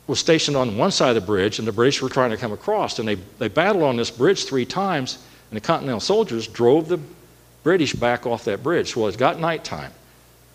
[0.06, 2.52] was stationed on one side of the bridge, and the British were trying to come
[2.52, 2.98] across.
[2.98, 5.18] And they, they battled on this bridge three times,
[5.50, 7.00] and the Continental soldiers drove the
[7.62, 8.94] British back off that bridge.
[8.94, 9.92] Well, it got nighttime.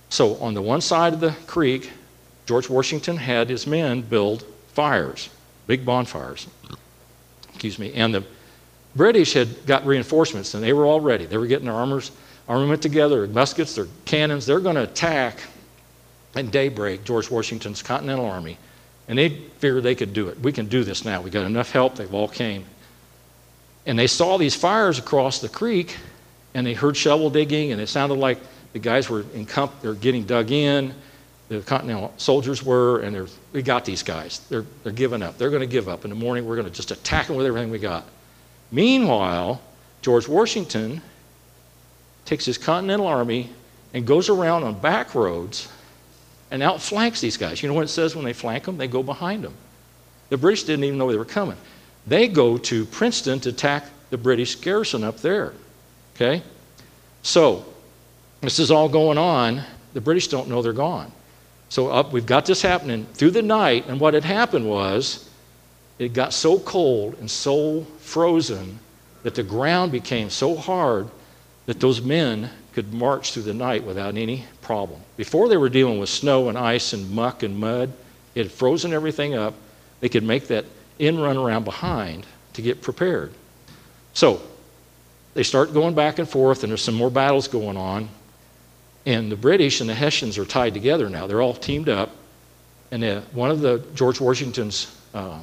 [0.09, 1.91] So on the one side of the creek,
[2.45, 5.29] George Washington had his men build fires,
[5.67, 6.47] big bonfires.
[7.49, 7.93] Excuse me.
[7.93, 8.23] And the
[8.95, 11.25] British had got reinforcements, and they were all ready.
[11.25, 12.11] They were getting their armors,
[12.47, 14.45] armament together, muskets, their cannons.
[14.45, 15.39] They're going to attack
[16.35, 18.57] at daybreak George Washington's Continental Army.
[19.07, 20.39] And they figured they could do it.
[20.39, 21.21] We can do this now.
[21.21, 21.95] We got enough help.
[21.95, 22.65] They've all came.
[23.85, 25.95] And they saw these fires across the creek,
[26.53, 28.39] and they heard shovel digging, and it sounded like
[28.73, 30.93] the guys were in comp- they're getting dug in.
[31.47, 34.39] The Continental soldiers were, and we got these guys.
[34.49, 35.37] They're, they're giving up.
[35.37, 36.03] They're going to give up.
[36.03, 38.05] In the morning, we're going to just attack them with everything we got.
[38.71, 39.61] Meanwhile,
[40.01, 41.01] George Washington
[42.25, 43.51] takes his Continental Army
[43.93, 45.69] and goes around on back roads
[46.49, 47.61] and outflanks these guys.
[47.61, 48.77] You know what it says when they flank them?
[48.77, 49.53] They go behind them.
[50.29, 51.57] The British didn't even know they were coming.
[52.07, 55.53] They go to Princeton to attack the British garrison up there.
[56.15, 56.41] Okay?
[57.21, 57.65] So,
[58.41, 59.61] this is all going on.
[59.93, 61.11] The British don't know they're gone.
[61.69, 65.29] So, up, we've got this happening through the night, and what had happened was
[65.97, 68.79] it got so cold and so frozen
[69.23, 71.09] that the ground became so hard
[71.65, 74.99] that those men could march through the night without any problem.
[75.17, 77.91] Before they were dealing with snow and ice and muck and mud,
[78.35, 79.53] it had frozen everything up.
[80.01, 80.65] They could make that
[80.99, 83.33] in run around behind to get prepared.
[84.13, 84.41] So
[85.33, 88.09] they start going back and forth, and there's some more battles going on.
[89.05, 91.27] And the British and the Hessians are tied together now.
[91.27, 92.11] They're all teamed up.
[92.91, 95.39] And uh, one of the George Washington's uh,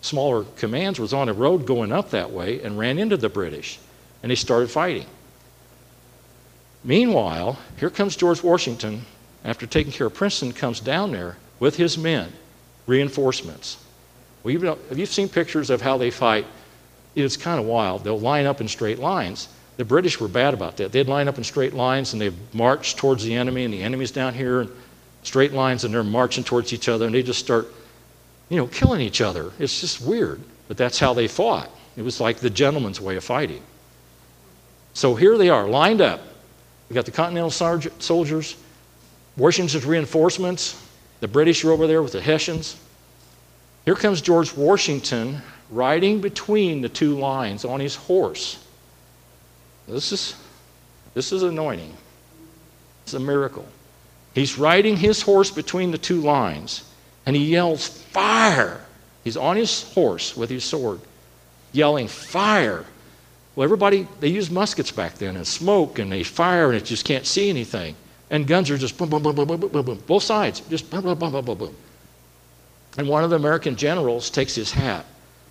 [0.00, 3.78] smaller commands was on a road going up that way and ran into the British.
[4.22, 5.06] And they started fighting.
[6.84, 9.02] Meanwhile, here comes George Washington,
[9.44, 12.32] after taking care of Princeton, comes down there with his men,
[12.86, 13.82] reinforcements.
[14.42, 16.46] Well, you have you seen pictures of how they fight?
[17.14, 18.04] It's kind of wild.
[18.04, 19.48] They'll line up in straight lines.
[19.80, 20.92] The British were bad about that.
[20.92, 24.10] They'd line up in straight lines and they'd march towards the enemy, and the enemy's
[24.10, 24.70] down here, in
[25.22, 27.66] straight lines, and they're marching towards each other, and they just start,
[28.50, 29.52] you know, killing each other.
[29.58, 30.42] It's just weird.
[30.68, 31.70] But that's how they fought.
[31.96, 33.62] It was like the gentleman's way of fighting.
[34.92, 36.20] So here they are, lined up.
[36.90, 38.56] We got the Continental soldiers,
[39.38, 40.78] Washington's reinforcements.
[41.20, 42.78] The British are over there with the Hessians.
[43.86, 48.62] Here comes George Washington riding between the two lines on his horse.
[49.90, 50.34] This is,
[51.14, 51.94] this is anointing.
[53.04, 53.66] It's a miracle.
[54.34, 56.84] He's riding his horse between the two lines,
[57.26, 58.84] and he yells, Fire!
[59.24, 61.00] He's on his horse with his sword,
[61.72, 62.86] yelling, Fire!
[63.56, 67.04] Well, everybody, they used muskets back then and smoke and they fire and it just
[67.04, 67.96] can't see anything.
[68.30, 70.02] And guns are just boom, boom, boom, boom, boom, boom, boom.
[70.06, 71.76] Both sides, just boom, boom, boom, boom, boom, boom.
[72.96, 75.04] And one of the American generals takes his hat.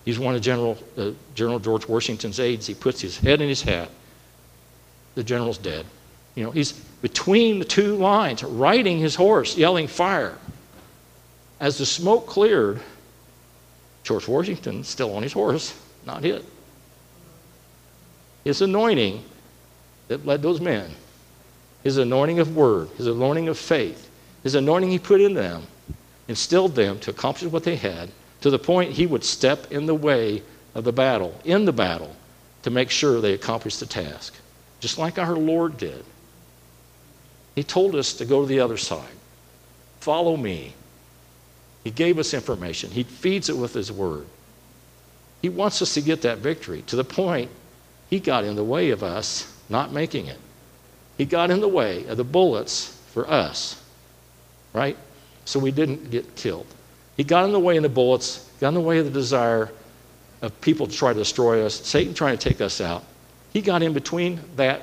[0.06, 2.66] He's one of General, uh, General George Washington's aides.
[2.66, 3.90] He puts his head in his hat.
[5.16, 5.86] The general's dead.
[6.36, 10.38] You know, he's between the two lines, riding his horse, yelling fire.
[11.60, 12.80] As the smoke cleared,
[14.04, 16.46] George Washington, still on his horse, not hit.
[18.44, 19.24] His anointing
[20.08, 20.92] that led those men,
[21.84, 24.10] his anointing of word, his anointing of faith,
[24.44, 25.64] his anointing he put in them,
[26.28, 28.10] instilled them to accomplish what they had
[28.42, 30.42] to the point he would step in the way
[30.76, 32.16] of the battle, in the battle,
[32.64, 34.36] to make sure they accomplished the task,
[34.80, 36.04] just like our Lord did.
[37.56, 39.10] He told us to go to the other side.
[40.00, 40.74] Follow me.
[41.84, 42.92] He gave us information.
[42.92, 44.26] He feeds it with His Word.
[45.42, 47.50] He wants us to get that victory to the point
[48.10, 50.38] He got in the way of us not making it.
[51.18, 53.82] He got in the way of the bullets for us,
[54.74, 54.98] right?
[55.46, 56.68] So we didn't get killed.
[57.18, 59.70] He got in the way of the bullets, got in the way of the desire
[60.42, 63.04] of people to try to destroy us, Satan trying to take us out.
[63.52, 64.82] He got in between that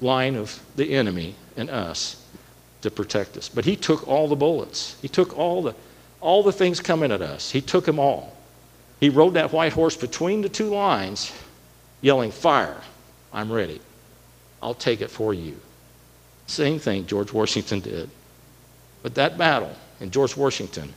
[0.00, 2.24] line of the enemy and us
[2.82, 3.48] to protect us.
[3.48, 4.96] But he took all the bullets.
[5.00, 5.74] He took all the
[6.20, 7.50] all the things coming at us.
[7.50, 8.34] He took them all.
[8.98, 11.30] He rode that white horse between the two lines,
[12.00, 12.80] yelling, Fire,
[13.30, 13.78] I'm ready.
[14.62, 15.60] I'll take it for you.
[16.46, 18.08] Same thing George Washington did.
[19.02, 20.94] But that battle in George Washington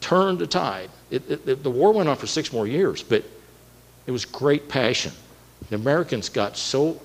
[0.00, 0.90] turned the tide.
[1.10, 3.24] It, it, the war went on for six more years, but
[4.06, 5.10] it was great passion.
[5.70, 7.00] The Americans got so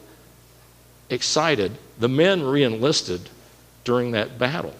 [1.09, 1.71] excited.
[1.99, 3.29] The men re enlisted
[3.83, 4.73] during that battle.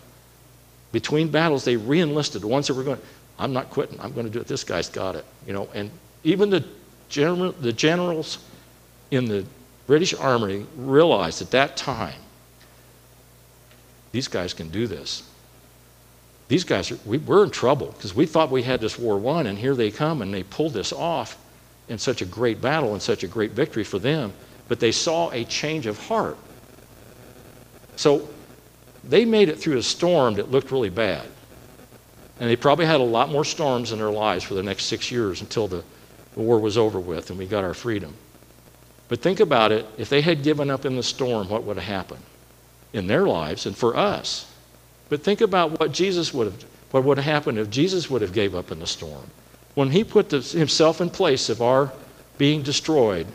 [0.91, 2.41] Between battles, they re enlisted.
[2.41, 3.01] The ones that were going,
[3.37, 3.99] I'm not quitting.
[3.99, 4.47] I'm going to do it.
[4.47, 5.25] This guy's got it.
[5.47, 5.91] You know, and
[6.23, 6.65] even the,
[7.09, 8.39] general, the generals
[9.11, 9.45] in the
[9.87, 12.19] British Army realized at that time
[14.11, 15.23] these guys can do this.
[16.47, 19.47] These guys, are, we, we're in trouble because we thought we had this war won,
[19.47, 21.37] and here they come and they pulled this off
[21.89, 24.31] in such a great battle and such a great victory for them.
[24.67, 26.37] But they saw a change of heart.
[27.95, 28.29] So
[29.03, 31.27] they made it through a storm that looked really bad.
[32.39, 35.11] And they probably had a lot more storms in their lives for the next six
[35.11, 35.83] years until the,
[36.35, 38.13] the war was over with and we got our freedom.
[39.09, 41.85] But think about it if they had given up in the storm, what would have
[41.85, 42.21] happened
[42.93, 44.49] in their lives and for us?
[45.09, 48.33] But think about what Jesus would have, what would have happened if Jesus would have
[48.33, 49.29] gave up in the storm.
[49.75, 51.91] When he put the, himself in place of our
[52.37, 53.27] being destroyed,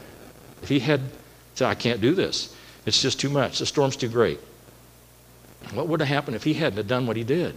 [0.63, 1.01] if he had
[1.55, 2.55] said, I can't do this,
[2.87, 4.41] it's just too much, the storm's too great.
[5.73, 7.55] What would have happened if he hadn't have done what he did?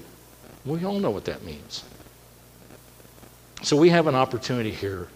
[0.65, 1.84] We all know what that means.
[3.63, 5.07] So we have an opportunity here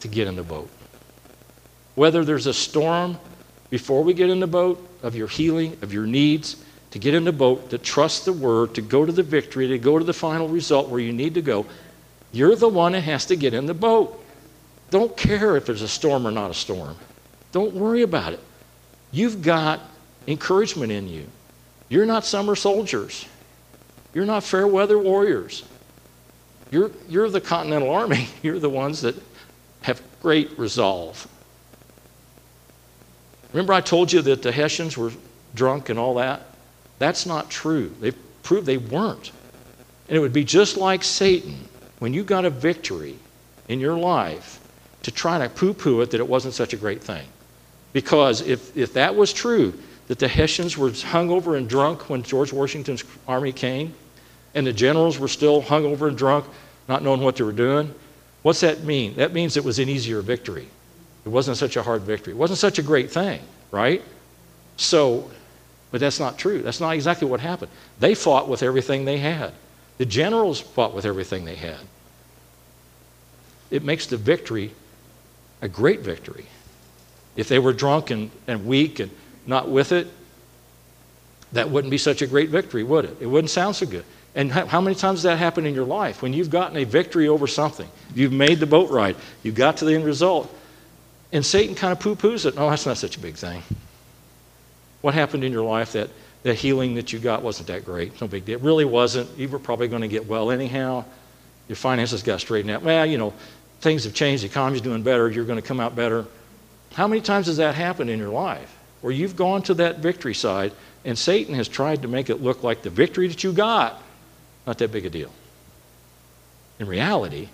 [0.00, 0.68] to get in the boat.
[1.94, 3.18] Whether there's a storm
[3.70, 6.56] before we get in the boat of your healing, of your needs,
[6.90, 9.78] to get in the boat, to trust the word, to go to the victory, to
[9.78, 11.66] go to the final result where you need to go,
[12.32, 14.18] you're the one that has to get in the boat.
[14.90, 16.96] Don't care if there's a storm or not a storm.
[17.52, 18.40] Don't worry about it.
[19.10, 19.80] You've got
[20.26, 21.26] encouragement in you.
[21.88, 23.26] You're not summer soldiers.
[24.14, 25.64] You're not fair weather warriors.
[26.70, 28.28] You're, you're the Continental Army.
[28.42, 29.14] You're the ones that
[29.82, 31.28] have great resolve.
[33.52, 35.12] Remember, I told you that the Hessians were
[35.54, 36.46] drunk and all that?
[36.98, 37.94] That's not true.
[38.00, 39.32] They've proved they weren't.
[40.08, 41.68] And it would be just like Satan
[42.02, 43.16] when you got a victory
[43.68, 44.58] in your life
[45.04, 47.24] to try to poo poo it that it wasn't such a great thing.
[47.92, 49.72] Because if, if that was true,
[50.08, 53.94] that the Hessians were hungover and drunk when George Washington's army came,
[54.52, 56.44] and the generals were still hungover and drunk,
[56.88, 57.94] not knowing what they were doing.
[58.42, 59.14] What's that mean?
[59.14, 60.66] That means it was an easier victory.
[61.24, 62.32] It wasn't such a hard victory.
[62.32, 63.40] It wasn't such a great thing,
[63.70, 64.02] right?
[64.76, 65.30] So,
[65.92, 66.62] but that's not true.
[66.62, 67.70] That's not exactly what happened.
[68.00, 69.52] They fought with everything they had.
[69.98, 71.78] The generals fought with everything they had.
[73.70, 74.72] It makes the victory
[75.60, 76.46] a great victory.
[77.36, 79.10] If they were drunk and, and weak and
[79.46, 80.08] not with it,
[81.52, 83.16] that wouldn't be such a great victory, would it?
[83.20, 84.04] It wouldn't sound so good.
[84.34, 86.22] And how many times does that happen in your life?
[86.22, 89.84] When you've gotten a victory over something, you've made the boat ride, you got to
[89.84, 90.54] the end result,
[91.32, 92.54] and Satan kind of poo poos it.
[92.54, 93.62] No, that's not such a big thing.
[95.02, 96.08] What happened in your life that
[96.42, 98.20] the healing that you got wasn't that great?
[98.20, 98.58] No big deal.
[98.58, 99.36] It really wasn't.
[99.38, 101.04] You were probably going to get well anyhow.
[101.68, 102.82] Your finances got straightened out.
[102.82, 103.32] Well, you know,
[103.80, 104.42] things have changed.
[104.42, 105.30] The economy's doing better.
[105.30, 106.26] You're going to come out better.
[106.94, 108.78] How many times has that happened in your life?
[109.02, 110.72] where you've gone to that victory side
[111.04, 114.00] and Satan has tried to make it look like the victory that you got,
[114.66, 115.30] not that big a deal.
[116.78, 117.48] In reality,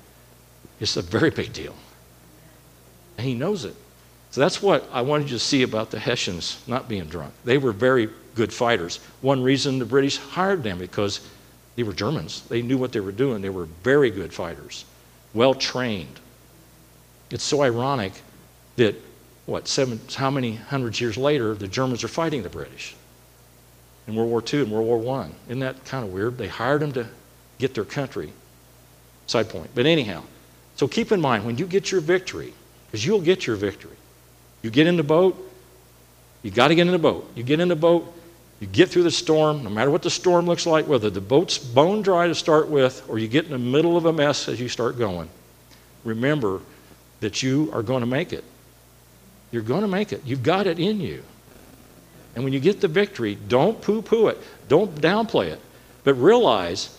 [0.78, 1.74] it's a very big deal.
[3.16, 3.74] And he knows it.
[4.30, 7.32] So that's what I wanted you to see about the Hessians not being drunk.
[7.44, 9.00] They were very good fighters.
[9.20, 11.20] One reason the British hired them because
[11.74, 12.42] they were Germans.
[12.42, 13.42] They knew what they were doing.
[13.42, 14.84] They were very good fighters,
[15.34, 16.20] well trained.
[17.30, 18.12] It's so ironic
[18.76, 18.94] that
[19.46, 22.94] what, seven, how many hundreds years later, the Germans are fighting the British
[24.06, 25.30] in World War II and World War I.
[25.48, 26.38] Isn't that kind of weird?
[26.38, 27.08] They hired them to
[27.58, 28.32] get their country.
[29.26, 29.70] Side point.
[29.74, 30.22] But anyhow,
[30.76, 32.54] so keep in mind when you get your victory,
[32.86, 33.96] because you'll get your victory.
[34.62, 35.36] You get in the boat,
[36.42, 37.30] you got to get in the boat.
[37.34, 38.12] You get in the boat,
[38.60, 41.58] you get through the storm, no matter what the storm looks like, whether the boat's
[41.58, 44.60] bone dry to start with or you get in the middle of a mess as
[44.60, 45.28] you start going.
[46.04, 46.60] Remember
[47.20, 48.44] that you are going to make it.
[49.50, 50.22] You're going to make it.
[50.24, 51.22] You've got it in you.
[52.34, 54.38] And when you get the victory, don't poo poo it,
[54.68, 55.60] don't downplay it,
[56.04, 56.96] but realize.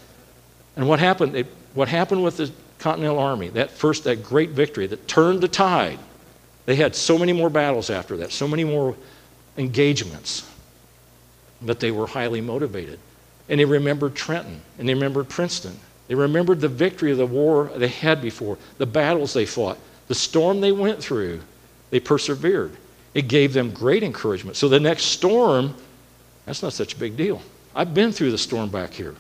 [0.76, 1.34] And what happened?
[1.34, 1.44] They,
[1.74, 6.00] what happened with the Continental Army, that first, that great victory that turned the tide.
[6.66, 8.96] They had so many more battles after that, so many more
[9.58, 10.49] engagements,
[11.62, 13.00] but they were highly motivated.
[13.50, 15.78] And they remembered Trenton, and they remembered Princeton.
[16.08, 20.16] They remembered the victory of the war they had before, the battles they fought, the
[20.16, 21.42] storm they went through.
[21.92, 22.76] They persevered.
[23.14, 24.58] It gave them great encouragement.
[24.58, 25.76] So the next storm,
[26.46, 27.42] that's not such a big deal.
[27.76, 29.16] I've been through the storm back here.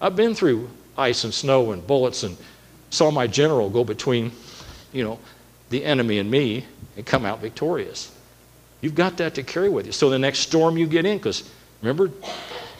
[0.00, 2.36] I've been through ice and snow and bullets and
[2.90, 4.32] saw my general go between,
[4.92, 5.18] you know,
[5.70, 6.64] the enemy and me
[6.96, 8.14] and come out victorious.
[8.80, 9.92] You've got that to carry with you.
[9.92, 11.50] So the next storm you get in, because
[11.84, 12.10] remember,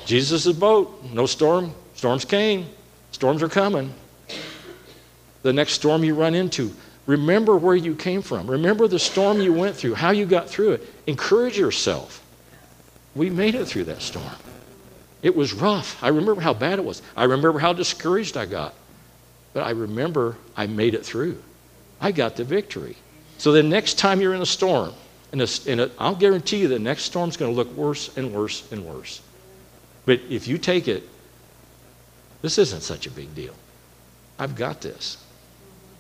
[0.07, 2.67] Jesus' boat, no storm, storms came,
[3.13, 3.93] storms are coming.
[5.43, 6.75] The next storm you run into,
[7.07, 8.51] remember where you came from.
[8.51, 10.93] Remember the storm you went through, how you got through it.
[11.07, 12.25] Encourage yourself.
[13.15, 14.25] We made it through that storm.
[15.23, 16.03] It was rough.
[16.03, 17.03] I remember how bad it was.
[17.17, 18.75] I remember how discouraged I got.
[19.53, 21.43] But I remember I made it through.
[22.01, 22.97] I got the victory.
[23.39, 24.93] So the next time you're in a storm,
[25.41, 29.21] and, I'll guarantee you the next storm's going to look worse and worse and worse.
[30.07, 31.03] But if you take it,
[32.43, 33.55] this isn't such a big deal.
[34.39, 35.19] I've got this.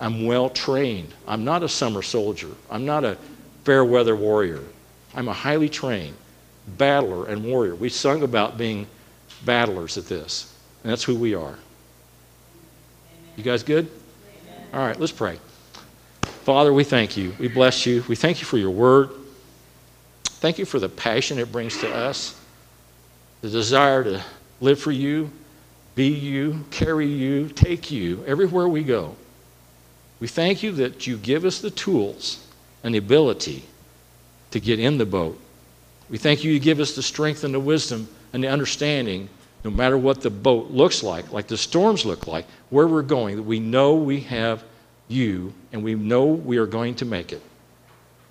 [0.00, 1.14] I'm well trained.
[1.26, 2.50] I'm not a summer soldier.
[2.70, 3.16] I'm not a
[3.64, 4.62] fair weather warrior.
[5.14, 6.16] I'm a highly trained
[6.78, 7.74] battler and warrior.
[7.74, 8.86] We sung about being
[9.44, 11.58] battlers at this, and that's who we are.
[13.36, 13.90] You guys good?
[14.72, 15.38] All right, let's pray.
[16.22, 17.34] Father, we thank you.
[17.38, 18.04] We bless you.
[18.08, 19.10] We thank you for your word.
[20.44, 22.38] Thank you for the passion it brings to us,
[23.40, 24.22] the desire to
[24.60, 25.30] live for you,
[25.94, 29.16] be you, carry you, take you everywhere we go.
[30.20, 32.46] We thank you that you give us the tools
[32.82, 33.64] and the ability
[34.50, 35.40] to get in the boat.
[36.10, 39.30] We thank you you give us the strength and the wisdom and the understanding
[39.64, 43.36] no matter what the boat looks like, like the storms look like, where we're going,
[43.36, 44.62] that we know we have
[45.08, 47.40] you and we know we are going to make it.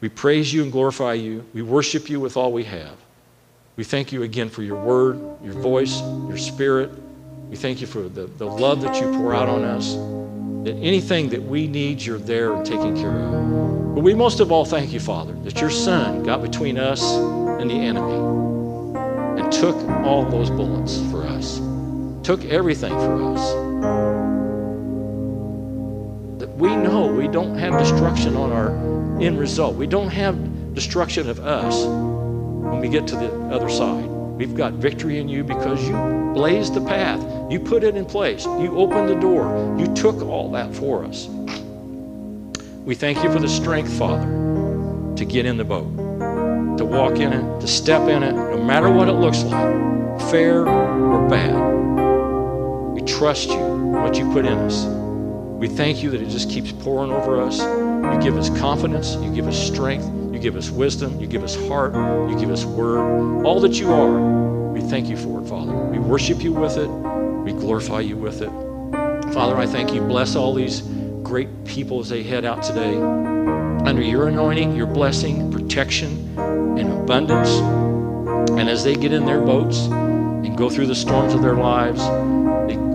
[0.04, 1.45] We praise you and glorify you.
[1.54, 2.97] We worship you with all we have.
[3.78, 6.91] We thank you again for your word, your voice, your spirit.
[7.49, 9.93] We thank you for the, the love that you pour out on us.
[10.66, 13.95] That anything that we need, you're there and taking care of.
[13.95, 17.72] But we most of all thank you, Father, that your Son got between us and
[17.72, 21.62] the enemy and took all those bullets for us,
[22.24, 23.72] took everything for us.
[26.64, 28.70] We know we don't have destruction on our
[29.22, 29.76] end result.
[29.76, 34.05] We don't have destruction of us when we get to the other side.
[34.05, 35.93] We've got victory in you because you
[36.34, 37.22] blazed the path.
[37.51, 38.45] You put it in place.
[38.45, 39.76] You opened the door.
[39.78, 41.28] You took all that for us.
[42.86, 44.24] We thank you for the strength, Father,
[45.18, 45.88] to get in the boat
[46.78, 50.66] to walk in it, to step in it, no matter what it looks like, fair
[50.66, 51.53] or bad.
[52.93, 55.03] We trust you, what you put in us.
[55.60, 57.60] We thank you that it just keeps pouring over us.
[57.60, 61.56] You give us confidence, you give us strength, you give us wisdom, you give us
[61.68, 61.93] heart,
[62.30, 63.45] you give us word.
[63.45, 65.74] All that you are, we thank you for it, Father.
[65.74, 68.49] We worship you with it, we glorify you with it.
[69.34, 70.01] Father, I thank you.
[70.01, 70.82] Bless all these
[71.24, 77.49] great people as they head out today under your anointing, your blessing, protection, and abundance.
[78.51, 82.01] And as they get in their boats and go through the storms of their lives,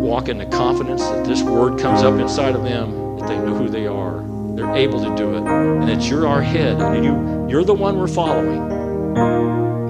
[0.08, 3.54] walk in the confidence that this word comes up inside of them, that they know
[3.54, 4.24] who they are.
[4.56, 5.46] They're able to do it.
[5.46, 8.62] And that you're our head, and you, you're the one we're following.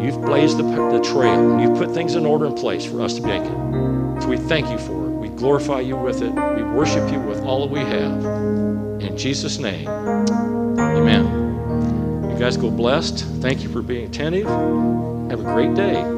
[0.05, 3.15] You've blazed the, the trail, and you've put things in order and place for us
[3.15, 4.23] to make it.
[4.23, 5.13] So we thank you for it.
[5.13, 6.33] We glorify you with it.
[6.33, 8.25] We worship you with all that we have.
[9.01, 12.29] In Jesus' name, amen.
[12.29, 13.25] You guys go blessed.
[13.41, 14.47] Thank you for being attentive.
[14.47, 16.18] Have a great day.